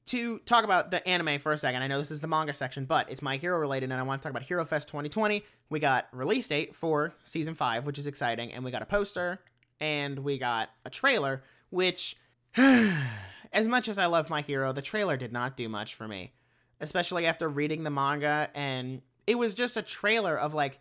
to 0.08 0.40
talk 0.40 0.64
about 0.64 0.92
the 0.92 1.06
anime 1.08 1.40
for 1.40 1.52
a 1.52 1.58
second. 1.58 1.82
I 1.82 1.88
know 1.88 1.98
this 1.98 2.12
is 2.12 2.20
the 2.20 2.28
manga 2.28 2.54
section, 2.54 2.86
but 2.86 3.10
it's 3.10 3.22
My 3.22 3.38
Hero 3.38 3.58
related, 3.58 3.92
and 3.92 4.00
I 4.00 4.04
want 4.04 4.22
to 4.22 4.26
talk 4.26 4.32
about 4.32 4.44
Hero 4.44 4.64
Fest 4.64 4.88
2020. 4.88 5.44
We 5.70 5.80
got 5.80 6.08
release 6.12 6.48
date 6.48 6.76
for 6.76 7.16
season 7.24 7.56
five, 7.56 7.86
which 7.86 7.98
is 7.98 8.06
exciting, 8.06 8.54
and 8.54 8.64
we 8.64 8.72
got 8.72 8.82
a 8.82 8.86
poster 8.86 9.40
and 9.80 10.20
we 10.20 10.38
got 10.38 10.70
a 10.86 10.90
trailer, 10.90 11.44
which, 11.70 12.16
as 12.58 13.68
much 13.68 13.88
as 13.88 14.00
I 14.00 14.06
love 14.06 14.30
My 14.30 14.42
Hero, 14.42 14.72
the 14.72 14.82
trailer 14.82 15.18
did 15.18 15.34
not 15.34 15.58
do 15.58 15.68
much 15.68 15.96
for 15.96 16.08
me, 16.08 16.34
especially 16.80 17.26
after 17.26 17.50
reading 17.50 17.84
the 17.84 17.90
manga, 17.90 18.50
and 18.54 19.02
it 19.28 19.36
was 19.36 19.54
just 19.54 19.76
a 19.76 19.82
trailer 19.82 20.38
of 20.38 20.54
like 20.54 20.80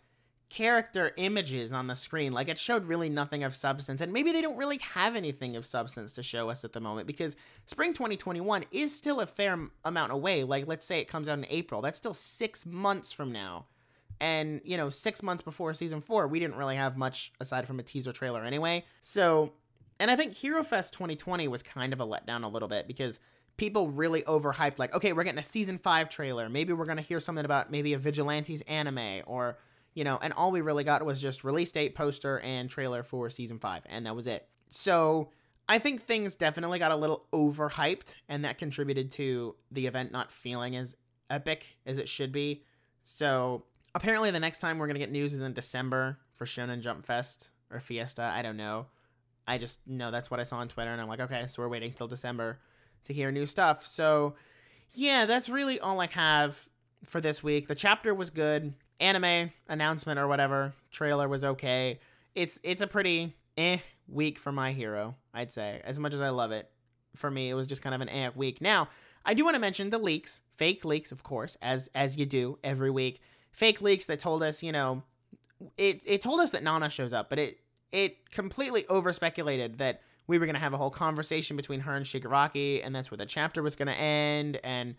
character 0.49 1.11
images 1.17 1.73
on 1.73 1.87
the 1.87 1.95
screen. 1.95 2.31
Like 2.31 2.47
it 2.47 2.57
showed 2.57 2.85
really 2.85 3.09
nothing 3.09 3.43
of 3.43 3.55
substance, 3.55 4.01
and 4.01 4.13
maybe 4.13 4.31
they 4.31 4.41
don't 4.41 4.57
really 4.57 4.77
have 4.77 5.15
anything 5.15 5.55
of 5.55 5.65
substance 5.65 6.13
to 6.13 6.23
show 6.23 6.49
us 6.49 6.63
at 6.63 6.73
the 6.73 6.79
moment 6.79 7.07
because 7.07 7.35
spring 7.65 7.93
2021 7.93 8.65
is 8.71 8.95
still 8.95 9.19
a 9.19 9.25
fair 9.25 9.57
amount 9.83 10.11
away. 10.11 10.43
Like 10.43 10.67
let's 10.67 10.85
say 10.85 10.99
it 10.99 11.07
comes 11.07 11.27
out 11.27 11.37
in 11.37 11.45
April, 11.49 11.81
that's 11.81 11.97
still 11.97 12.13
six 12.13 12.65
months 12.65 13.11
from 13.11 13.31
now. 13.31 13.65
And, 14.19 14.61
you 14.63 14.77
know, 14.77 14.89
six 14.89 15.21
months 15.21 15.43
before 15.43 15.73
season 15.73 16.01
four, 16.01 16.27
we 16.27 16.39
didn't 16.39 16.55
really 16.55 16.77
have 16.77 16.95
much 16.95 17.33
aside 17.39 17.67
from 17.67 17.79
a 17.79 17.83
teaser 17.83 18.13
trailer 18.13 18.43
anyway. 18.43 18.85
So, 19.01 19.53
and 19.99 20.09
I 20.09 20.15
think 20.15 20.33
Hero 20.33 20.63
Fest 20.63 20.93
2020 20.93 21.47
was 21.47 21.61
kind 21.61 21.91
of 21.93 21.99
a 21.99 22.07
letdown 22.07 22.43
a 22.43 22.47
little 22.47 22.69
bit 22.69 22.87
because 22.87 23.19
people 23.57 23.89
really 23.89 24.21
overhyped, 24.23 24.79
like, 24.79 24.93
okay, 24.93 25.13
we're 25.13 25.23
getting 25.23 25.39
a 25.39 25.43
season 25.43 25.77
five 25.77 26.09
trailer. 26.09 26.49
Maybe 26.49 26.73
we're 26.73 26.85
going 26.85 26.97
to 26.97 27.03
hear 27.03 27.19
something 27.19 27.45
about 27.45 27.71
maybe 27.71 27.93
a 27.93 27.97
Vigilantes 27.97 28.61
anime 28.61 29.21
or 29.25 29.57
you 29.95 30.03
know, 30.03 30.19
and 30.21 30.33
all 30.33 30.51
we 30.51 30.61
really 30.61 30.83
got 30.83 31.03
was 31.03 31.19
just 31.21 31.43
release 31.43 31.71
date, 31.71 31.95
poster, 31.95 32.39
and 32.41 32.69
trailer 32.69 33.01
for 33.01 33.29
season 33.29 33.57
five, 33.57 33.81
and 33.87 34.05
that 34.05 34.15
was 34.15 34.27
it. 34.27 34.47
So 34.69 35.31
I 35.67 35.79
think 35.79 36.01
things 36.03 36.35
definitely 36.35 36.77
got 36.77 36.91
a 36.91 36.95
little 36.95 37.25
overhyped, 37.33 38.13
and 38.29 38.43
that 38.45 38.57
contributed 38.57 39.09
to 39.13 39.55
the 39.71 39.87
event 39.87 40.11
not 40.11 40.31
feeling 40.31 40.75
as 40.75 40.95
epic 41.29 41.77
as 41.85 41.97
it 41.97 42.09
should 42.09 42.33
be. 42.33 42.63
So 43.05 43.63
apparently, 43.95 44.31
the 44.31 44.39
next 44.39 44.59
time 44.59 44.77
we're 44.77 44.87
gonna 44.87 44.99
get 44.99 45.11
news 45.11 45.33
is 45.33 45.41
in 45.41 45.53
December 45.53 46.19
for 46.33 46.45
Shonen 46.45 46.81
Jump 46.81 47.05
Fest 47.05 47.51
or 47.71 47.79
Fiesta. 47.79 48.21
I 48.21 48.41
don't 48.41 48.57
know. 48.57 48.87
I 49.47 49.57
just 49.57 49.87
know 49.87 50.11
that's 50.11 50.29
what 50.29 50.41
I 50.41 50.43
saw 50.43 50.57
on 50.57 50.67
Twitter, 50.67 50.91
and 50.91 51.01
I'm 51.01 51.07
like, 51.07 51.21
okay, 51.21 51.45
so 51.47 51.61
we're 51.61 51.69
waiting 51.69 51.93
till 51.93 52.07
December 52.07 52.59
to 53.05 53.13
hear 53.13 53.31
new 53.31 53.45
stuff. 53.45 53.85
So 53.85 54.35
yeah, 54.91 55.25
that's 55.25 55.47
really 55.47 55.79
all 55.79 56.01
I 56.01 56.07
have 56.07 56.67
for 57.05 57.21
this 57.21 57.41
week. 57.41 57.67
The 57.67 57.75
chapter 57.75 58.13
was 58.13 58.29
good 58.29 58.73
anime 58.99 59.51
announcement 59.67 60.19
or 60.19 60.27
whatever 60.27 60.73
trailer 60.91 61.27
was 61.27 61.43
okay. 61.43 61.99
It's 62.33 62.59
it's 62.63 62.81
a 62.81 62.87
pretty 62.87 63.35
eh 63.57 63.77
week 64.07 64.37
for 64.37 64.51
my 64.51 64.71
hero, 64.71 65.15
I'd 65.33 65.53
say. 65.53 65.81
As 65.83 65.99
much 65.99 66.13
as 66.13 66.21
I 66.21 66.29
love 66.29 66.51
it, 66.51 66.69
for 67.15 67.29
me 67.31 67.49
it 67.49 67.53
was 67.53 67.67
just 67.67 67.81
kind 67.81 67.95
of 67.95 68.01
an 68.01 68.09
eh 68.09 68.29
week. 68.35 68.61
Now, 68.61 68.89
I 69.25 69.33
do 69.33 69.43
want 69.43 69.55
to 69.55 69.59
mention 69.59 69.89
the 69.89 69.97
leaks, 69.97 70.41
fake 70.55 70.85
leaks, 70.85 71.11
of 71.11 71.23
course, 71.23 71.57
as 71.61 71.89
as 71.95 72.17
you 72.17 72.25
do 72.25 72.59
every 72.63 72.91
week. 72.91 73.21
Fake 73.51 73.81
leaks 73.81 74.05
that 74.05 74.19
told 74.19 74.43
us, 74.43 74.61
you 74.61 74.71
know, 74.71 75.03
it 75.77 76.01
it 76.05 76.21
told 76.21 76.39
us 76.39 76.51
that 76.51 76.63
Nana 76.63 76.89
shows 76.89 77.13
up, 77.13 77.29
but 77.29 77.39
it 77.39 77.59
it 77.91 78.29
completely 78.29 78.85
over 78.87 79.13
speculated 79.13 79.77
that 79.77 80.01
we 80.27 80.37
were 80.37 80.45
gonna 80.45 80.59
have 80.59 80.73
a 80.73 80.77
whole 80.77 80.89
conversation 80.89 81.55
between 81.55 81.81
her 81.81 81.95
and 81.95 82.05
Shigaraki, 82.05 82.81
and 82.83 82.95
that's 82.95 83.11
where 83.11 83.17
the 83.17 83.25
chapter 83.25 83.61
was 83.63 83.75
gonna 83.75 83.91
end. 83.91 84.59
And 84.63 84.95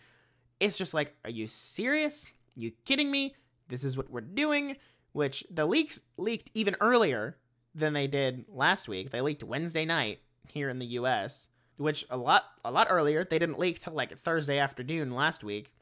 it's 0.60 0.78
just 0.78 0.94
like, 0.94 1.14
are 1.24 1.30
you 1.30 1.46
serious? 1.46 2.26
You 2.56 2.72
kidding 2.84 3.10
me? 3.10 3.34
This 3.68 3.84
is 3.84 3.96
what 3.96 4.10
we're 4.10 4.20
doing, 4.20 4.76
which 5.12 5.44
the 5.50 5.66
leaks 5.66 6.02
leaked 6.16 6.50
even 6.54 6.76
earlier 6.80 7.36
than 7.74 7.92
they 7.92 8.06
did 8.06 8.44
last 8.48 8.88
week. 8.88 9.10
They 9.10 9.20
leaked 9.20 9.44
Wednesday 9.44 9.84
night 9.84 10.20
here 10.48 10.68
in 10.68 10.78
the 10.78 10.86
US, 10.86 11.48
which 11.78 12.04
a 12.10 12.16
lot 12.16 12.44
a 12.64 12.70
lot 12.70 12.86
earlier. 12.90 13.24
They 13.24 13.38
didn't 13.38 13.58
leak 13.58 13.80
till 13.80 13.92
like 13.92 14.18
Thursday 14.18 14.58
afternoon 14.58 15.10
last 15.12 15.44
week. 15.44 15.72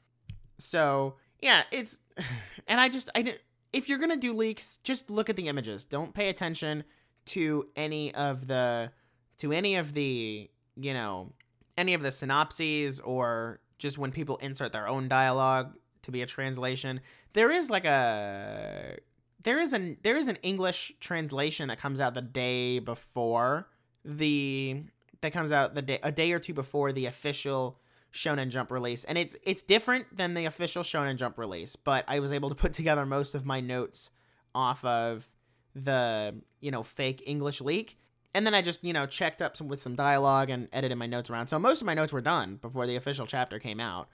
So, 0.58 1.16
yeah, 1.40 1.64
it's 1.70 2.00
and 2.66 2.80
I 2.80 2.88
just 2.88 3.10
I 3.14 3.22
didn't 3.22 3.40
if 3.74 3.88
you're 3.88 3.98
going 3.98 4.10
to 4.10 4.16
do 4.16 4.32
leaks, 4.32 4.78
just 4.84 5.10
look 5.10 5.28
at 5.28 5.34
the 5.34 5.48
images. 5.48 5.82
Don't 5.82 6.14
pay 6.14 6.28
attention 6.28 6.84
to 7.26 7.66
any 7.74 8.14
of 8.14 8.46
the 8.46 8.92
to 9.38 9.52
any 9.52 9.74
of 9.74 9.94
the, 9.94 10.48
you 10.76 10.94
know, 10.94 11.32
any 11.76 11.94
of 11.94 12.02
the 12.02 12.12
synopses 12.12 13.00
or 13.00 13.60
just 13.78 13.98
when 13.98 14.12
people 14.12 14.36
insert 14.36 14.70
their 14.70 14.86
own 14.86 15.08
dialogue 15.08 15.74
to 16.04 16.10
be 16.10 16.22
a 16.22 16.26
translation. 16.26 17.00
There 17.32 17.50
is 17.50 17.70
like 17.70 17.84
a 17.84 18.98
there 19.42 19.60
is 19.60 19.72
an 19.72 19.98
there 20.02 20.16
is 20.16 20.28
an 20.28 20.36
English 20.36 20.92
translation 21.00 21.68
that 21.68 21.78
comes 21.78 22.00
out 22.00 22.14
the 22.14 22.22
day 22.22 22.78
before 22.78 23.68
the 24.04 24.82
that 25.20 25.32
comes 25.32 25.52
out 25.52 25.74
the 25.74 25.82
day 25.82 25.98
a 26.02 26.12
day 26.12 26.32
or 26.32 26.38
two 26.38 26.54
before 26.54 26.92
the 26.92 27.06
official 27.06 27.78
Shonen 28.12 28.48
Jump 28.48 28.70
release, 28.70 29.04
and 29.04 29.18
it's 29.18 29.36
it's 29.42 29.62
different 29.62 30.16
than 30.16 30.34
the 30.34 30.44
official 30.44 30.82
Shonen 30.82 31.16
Jump 31.16 31.36
release. 31.36 31.76
But 31.76 32.04
I 32.08 32.20
was 32.20 32.32
able 32.32 32.48
to 32.48 32.54
put 32.54 32.72
together 32.72 33.04
most 33.04 33.34
of 33.34 33.44
my 33.44 33.60
notes 33.60 34.10
off 34.54 34.84
of 34.84 35.28
the 35.74 36.34
you 36.60 36.70
know 36.70 36.82
fake 36.82 37.22
English 37.26 37.60
leak, 37.60 37.98
and 38.32 38.46
then 38.46 38.54
I 38.54 38.62
just 38.62 38.84
you 38.84 38.92
know 38.92 39.06
checked 39.06 39.42
up 39.42 39.56
some 39.56 39.66
with 39.66 39.80
some 39.80 39.96
dialogue 39.96 40.48
and 40.48 40.68
edited 40.72 40.96
my 40.96 41.06
notes 41.06 41.28
around. 41.28 41.48
So 41.48 41.58
most 41.58 41.82
of 41.82 41.86
my 41.86 41.94
notes 41.94 42.12
were 42.12 42.20
done 42.20 42.56
before 42.62 42.86
the 42.86 42.96
official 42.96 43.26
chapter 43.26 43.58
came 43.58 43.80
out. 43.80 44.08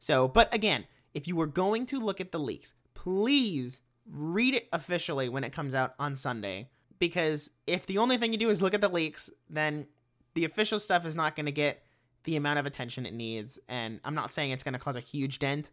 So, 0.00 0.28
but 0.28 0.52
again, 0.52 0.86
if 1.16 1.26
you 1.26 1.34
were 1.34 1.46
going 1.46 1.86
to 1.86 1.98
look 1.98 2.20
at 2.20 2.30
the 2.30 2.38
leaks, 2.38 2.74
please 2.92 3.80
read 4.06 4.52
it 4.52 4.68
officially 4.70 5.30
when 5.30 5.44
it 5.44 5.52
comes 5.52 5.74
out 5.74 5.94
on 5.98 6.14
Sunday. 6.14 6.68
Because 6.98 7.50
if 7.66 7.86
the 7.86 7.96
only 7.96 8.18
thing 8.18 8.32
you 8.32 8.38
do 8.38 8.50
is 8.50 8.60
look 8.60 8.74
at 8.74 8.82
the 8.82 8.90
leaks, 8.90 9.30
then 9.48 9.86
the 10.34 10.44
official 10.44 10.78
stuff 10.78 11.06
is 11.06 11.16
not 11.16 11.34
going 11.34 11.46
to 11.46 11.52
get 11.52 11.82
the 12.24 12.36
amount 12.36 12.58
of 12.58 12.66
attention 12.66 13.06
it 13.06 13.14
needs. 13.14 13.58
And 13.66 13.98
I'm 14.04 14.14
not 14.14 14.30
saying 14.30 14.50
it's 14.50 14.62
going 14.62 14.74
to 14.74 14.78
cause 14.78 14.94
a 14.94 15.00
huge 15.00 15.38
dent 15.38 15.70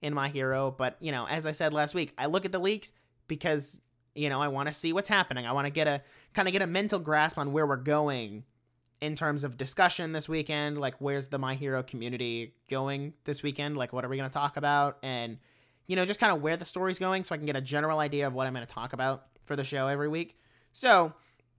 in 0.00 0.14
my 0.14 0.30
hero, 0.30 0.70
but 0.70 0.96
you 1.00 1.12
know, 1.12 1.26
as 1.28 1.44
I 1.44 1.52
said 1.52 1.74
last 1.74 1.94
week, 1.94 2.14
I 2.16 2.24
look 2.24 2.46
at 2.46 2.52
the 2.52 2.58
leaks 2.58 2.92
because 3.28 3.78
you 4.14 4.30
know 4.30 4.40
I 4.40 4.48
want 4.48 4.68
to 4.68 4.74
see 4.74 4.94
what's 4.94 5.10
happening. 5.10 5.46
I 5.46 5.52
want 5.52 5.66
to 5.66 5.70
get 5.70 5.86
a 5.86 6.02
kind 6.32 6.48
of 6.48 6.52
get 6.52 6.62
a 6.62 6.66
mental 6.66 6.98
grasp 6.98 7.36
on 7.36 7.52
where 7.52 7.66
we're 7.66 7.76
going 7.76 8.44
in 9.00 9.14
terms 9.14 9.44
of 9.44 9.56
discussion 9.56 10.12
this 10.12 10.28
weekend 10.28 10.78
like 10.78 10.94
where's 10.98 11.28
the 11.28 11.38
my 11.38 11.54
hero 11.54 11.82
community 11.82 12.54
going 12.70 13.12
this 13.24 13.42
weekend? 13.42 13.76
Like 13.76 13.92
what 13.92 14.04
are 14.04 14.08
we 14.08 14.16
going 14.16 14.28
to 14.28 14.34
talk 14.34 14.56
about? 14.56 14.98
And 15.02 15.38
you 15.86 15.96
know 15.96 16.04
just 16.04 16.20
kind 16.20 16.32
of 16.32 16.42
where 16.42 16.56
the 16.56 16.64
story's 16.64 16.98
going 16.98 17.24
so 17.24 17.34
i 17.34 17.38
can 17.38 17.46
get 17.46 17.56
a 17.56 17.60
general 17.60 17.98
idea 18.00 18.26
of 18.26 18.32
what 18.32 18.46
i'm 18.46 18.52
going 18.52 18.66
to 18.66 18.72
talk 18.72 18.92
about 18.92 19.26
for 19.42 19.56
the 19.56 19.64
show 19.64 19.86
every 19.86 20.08
week. 20.08 20.38
So 20.72 21.12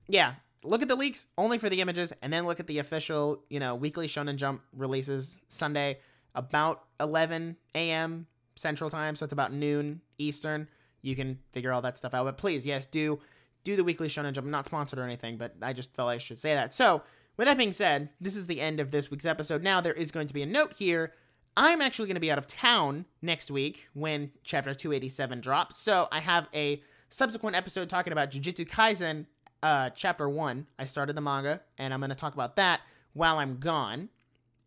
yeah 0.07 0.35
look 0.63 0.81
at 0.81 0.87
the 0.87 0.95
leaks 0.95 1.25
only 1.37 1.57
for 1.57 1.69
the 1.69 1.81
images 1.81 2.11
and 2.21 2.31
then 2.31 2.45
look 2.45 2.59
at 2.59 2.67
the 2.67 2.79
official 2.79 3.43
you 3.49 3.59
know 3.59 3.75
weekly 3.75 4.07
shonen 4.07 4.35
jump 4.35 4.61
releases 4.73 5.39
sunday 5.47 5.99
about 6.35 6.83
11 6.99 7.55
a.m 7.75 8.27
central 8.55 8.89
time 8.89 9.15
so 9.15 9.23
it's 9.23 9.33
about 9.33 9.53
noon 9.53 10.01
eastern. 10.17 10.67
You 11.01 11.15
can 11.15 11.39
figure 11.51 11.71
all 11.71 11.81
that 11.83 11.97
stuff 11.97 12.13
out 12.13 12.25
but 12.25 12.37
please 12.37 12.65
yes 12.65 12.85
do 12.85 13.19
do 13.63 13.75
the 13.75 13.83
weekly 13.83 14.07
shonen 14.07 14.33
jump. 14.33 14.45
I'm 14.45 14.51
not 14.51 14.65
sponsored 14.65 14.99
or 14.99 15.03
anything 15.03 15.37
but 15.37 15.55
i 15.61 15.73
just 15.73 15.93
felt 15.95 16.09
i 16.09 16.17
should 16.17 16.39
say 16.39 16.53
that. 16.53 16.73
So 16.73 17.03
with 17.37 17.47
that 17.47 17.57
being 17.57 17.71
said, 17.71 18.09
this 18.19 18.35
is 18.35 18.47
the 18.47 18.59
end 18.59 18.79
of 18.79 18.91
this 18.91 19.09
week's 19.11 19.25
episode. 19.25 19.63
Now, 19.63 19.79
there 19.79 19.93
is 19.93 20.11
going 20.11 20.27
to 20.27 20.33
be 20.33 20.41
a 20.43 20.47
note 20.47 20.73
here. 20.77 21.13
I'm 21.55 21.81
actually 21.81 22.07
going 22.07 22.15
to 22.15 22.21
be 22.21 22.31
out 22.31 22.37
of 22.37 22.45
town 22.47 23.05
next 23.21 23.49
week 23.49 23.87
when 23.93 24.31
Chapter 24.43 24.73
287 24.73 25.41
drops. 25.41 25.77
So 25.77 26.07
I 26.11 26.19
have 26.19 26.47
a 26.53 26.81
subsequent 27.09 27.55
episode 27.55 27.89
talking 27.89 28.13
about 28.13 28.29
Jujutsu 28.31 28.67
Kaisen 28.67 29.25
uh, 29.63 29.89
Chapter 29.91 30.29
1. 30.29 30.67
I 30.77 30.85
started 30.85 31.15
the 31.15 31.21
manga, 31.21 31.61
and 31.77 31.93
I'm 31.93 31.99
going 31.99 32.09
to 32.09 32.15
talk 32.15 32.33
about 32.33 32.57
that 32.57 32.81
while 33.13 33.37
I'm 33.39 33.57
gone. 33.57 34.09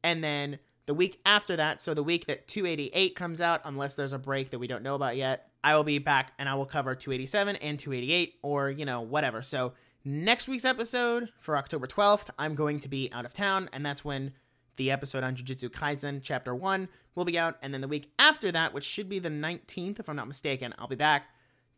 And 0.03 0.25
then 0.25 0.59
The 0.91 0.95
week 0.95 1.21
after 1.25 1.55
that, 1.55 1.81
so 1.81 1.95
the 1.95 2.03
week 2.03 2.27
that 2.27 2.49
288 2.49 3.15
comes 3.15 3.41
out, 3.41 3.61
unless 3.65 3.95
there's 3.95 4.13
a 4.13 4.19
break 4.19 4.51
that 4.51 4.59
we 4.59 4.67
don't 4.67 4.83
know 4.83 4.97
about 4.97 5.17
yet, 5.17 5.51
I 5.63 5.77
will 5.77 5.85
be 5.85 5.99
back 5.99 6.33
and 6.37 6.49
I 6.49 6.55
will 6.55 6.67
cover 6.67 6.97
287 6.97 7.55
and 7.55 7.79
288 7.79 8.35
or, 8.43 8.71
you 8.71 8.85
know, 8.85 9.01
whatever. 9.01 9.41
So 9.41 9.75
next 10.05 10.49
week's 10.49 10.65
episode 10.65 11.31
for 11.39 11.57
October 11.57 11.87
12th, 11.87 12.31
I'm 12.39 12.55
going 12.55 12.81
to 12.81 12.89
be 12.89 13.11
out 13.13 13.25
of 13.25 13.33
town, 13.33 13.69
and 13.73 13.85
that's 13.85 14.05
when 14.05 14.33
the 14.77 14.91
episode 14.91 15.23
on 15.23 15.37
Jujutsu 15.37 15.69
Kaisen 15.69 16.21
Chapter 16.23 16.55
1 16.55 16.89
will 17.15 17.25
be 17.25 17.39
out. 17.39 17.57
And 17.63 17.75
then 17.75 17.81
the 17.81 17.89
week 17.89 18.13
after 18.19 18.51
that, 18.53 18.73
which 18.73 18.85
should 18.85 19.09
be 19.09 19.19
the 19.19 19.29
19th, 19.29 20.01
if 20.01 20.09
I'm 20.09 20.17
not 20.17 20.29
mistaken, 20.29 20.75
I'll 20.79 20.89
be 20.89 20.97
back 20.97 21.25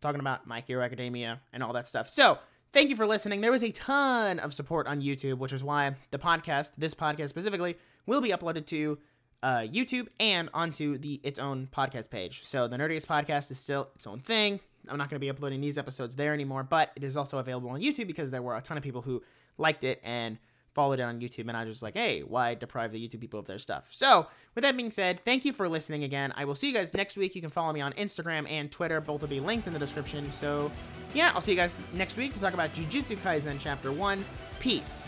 talking 0.00 0.20
about 0.20 0.46
My 0.46 0.61
Hero 0.61 0.85
Academia 0.85 1.40
and 1.52 1.62
all 1.62 1.72
that 1.72 1.87
stuff. 1.87 2.08
So, 2.08 2.38
thank 2.72 2.90
you 2.90 2.96
for 2.96 3.06
listening. 3.06 3.40
There 3.40 3.52
was 3.52 3.64
a 3.64 3.72
ton 3.72 4.38
of 4.38 4.54
support 4.54 4.87
on 4.87 5.00
YouTube, 5.00 5.38
which 5.38 5.52
is 5.52 5.64
why 5.64 5.94
the 6.11 6.18
podcast, 6.18 6.72
this 6.76 6.94
podcast 6.94 7.30
specifically, 7.30 7.76
will 8.06 8.20
be 8.20 8.30
uploaded 8.30 8.66
to 8.66 8.98
uh, 9.42 9.61
YouTube 9.61 10.08
and 10.20 10.48
onto 10.54 10.98
the 10.98 11.20
its 11.22 11.38
own 11.38 11.68
podcast 11.72 12.11
page. 12.11 12.44
So 12.44 12.68
the 12.68 12.76
Nerdiest 12.76 13.06
Podcast 13.06 13.50
is 13.50 13.58
still 13.58 13.90
its 13.94 14.06
own 14.06 14.20
thing. 14.20 14.61
I'm 14.88 14.99
not 14.99 15.11
going 15.11 15.16
to 15.16 15.25
be 15.25 15.31
uploading 15.31 15.61
these 15.61 15.79
episodes 15.79 16.16
there 16.16 16.35
anymore, 16.35 16.62
but 16.64 16.90
it 16.97 17.05
is 17.05 17.16
also 17.16 17.38
available 17.38 17.71
on 17.71 17.81
YouTube 17.81 18.07
because 18.07 18.31
there 18.31 18.42
were 18.42 18.57
a 18.57 18.61
ton 18.61 18.77
of 18.77 18.83
people 18.83 19.03
who 19.03 19.23
liked 19.59 19.85
it 19.85 20.01
and 20.03 20.38
followed 20.75 21.01
it 21.01 21.03
on 21.03 21.21
YouTube, 21.21 21.49
and 21.49 21.57
I 21.57 21.64
was 21.64 21.83
like, 21.83 21.95
hey, 21.95 22.21
why 22.21 22.55
deprive 22.55 22.92
the 22.92 22.99
YouTube 22.99 23.21
people 23.21 23.38
of 23.38 23.47
their 23.47 23.59
stuff? 23.59 23.88
So, 23.92 24.27
with 24.55 24.62
that 24.62 24.77
being 24.77 24.90
said, 24.90 25.21
thank 25.25 25.45
you 25.45 25.53
for 25.53 25.68
listening 25.68 26.05
again. 26.05 26.33
I 26.37 26.45
will 26.45 26.55
see 26.55 26.68
you 26.68 26.75
guys 26.75 26.95
next 26.95 27.16
week. 27.16 27.35
You 27.35 27.40
can 27.40 27.51
follow 27.51 27.73
me 27.73 27.81
on 27.81 27.92
Instagram 27.95 28.51
and 28.51 28.71
Twitter. 28.71 29.01
Both 29.01 29.21
will 29.21 29.29
be 29.29 29.40
linked 29.40 29.66
in 29.66 29.73
the 29.73 29.79
description. 29.79 30.33
So, 30.33 30.71
yeah, 31.14 31.33
I'll 31.35 31.40
see 31.40 31.53
you 31.53 31.59
guys 31.59 31.77
next 31.92 32.16
week 32.16 32.33
to 32.35 32.40
talk 32.40 32.55
about 32.55 32.73
Jujutsu 32.73 33.16
Kaisen 33.18 33.59
Chapter 33.61 33.92
1. 33.92 34.25
Peace 34.61 35.07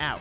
out. 0.00 0.20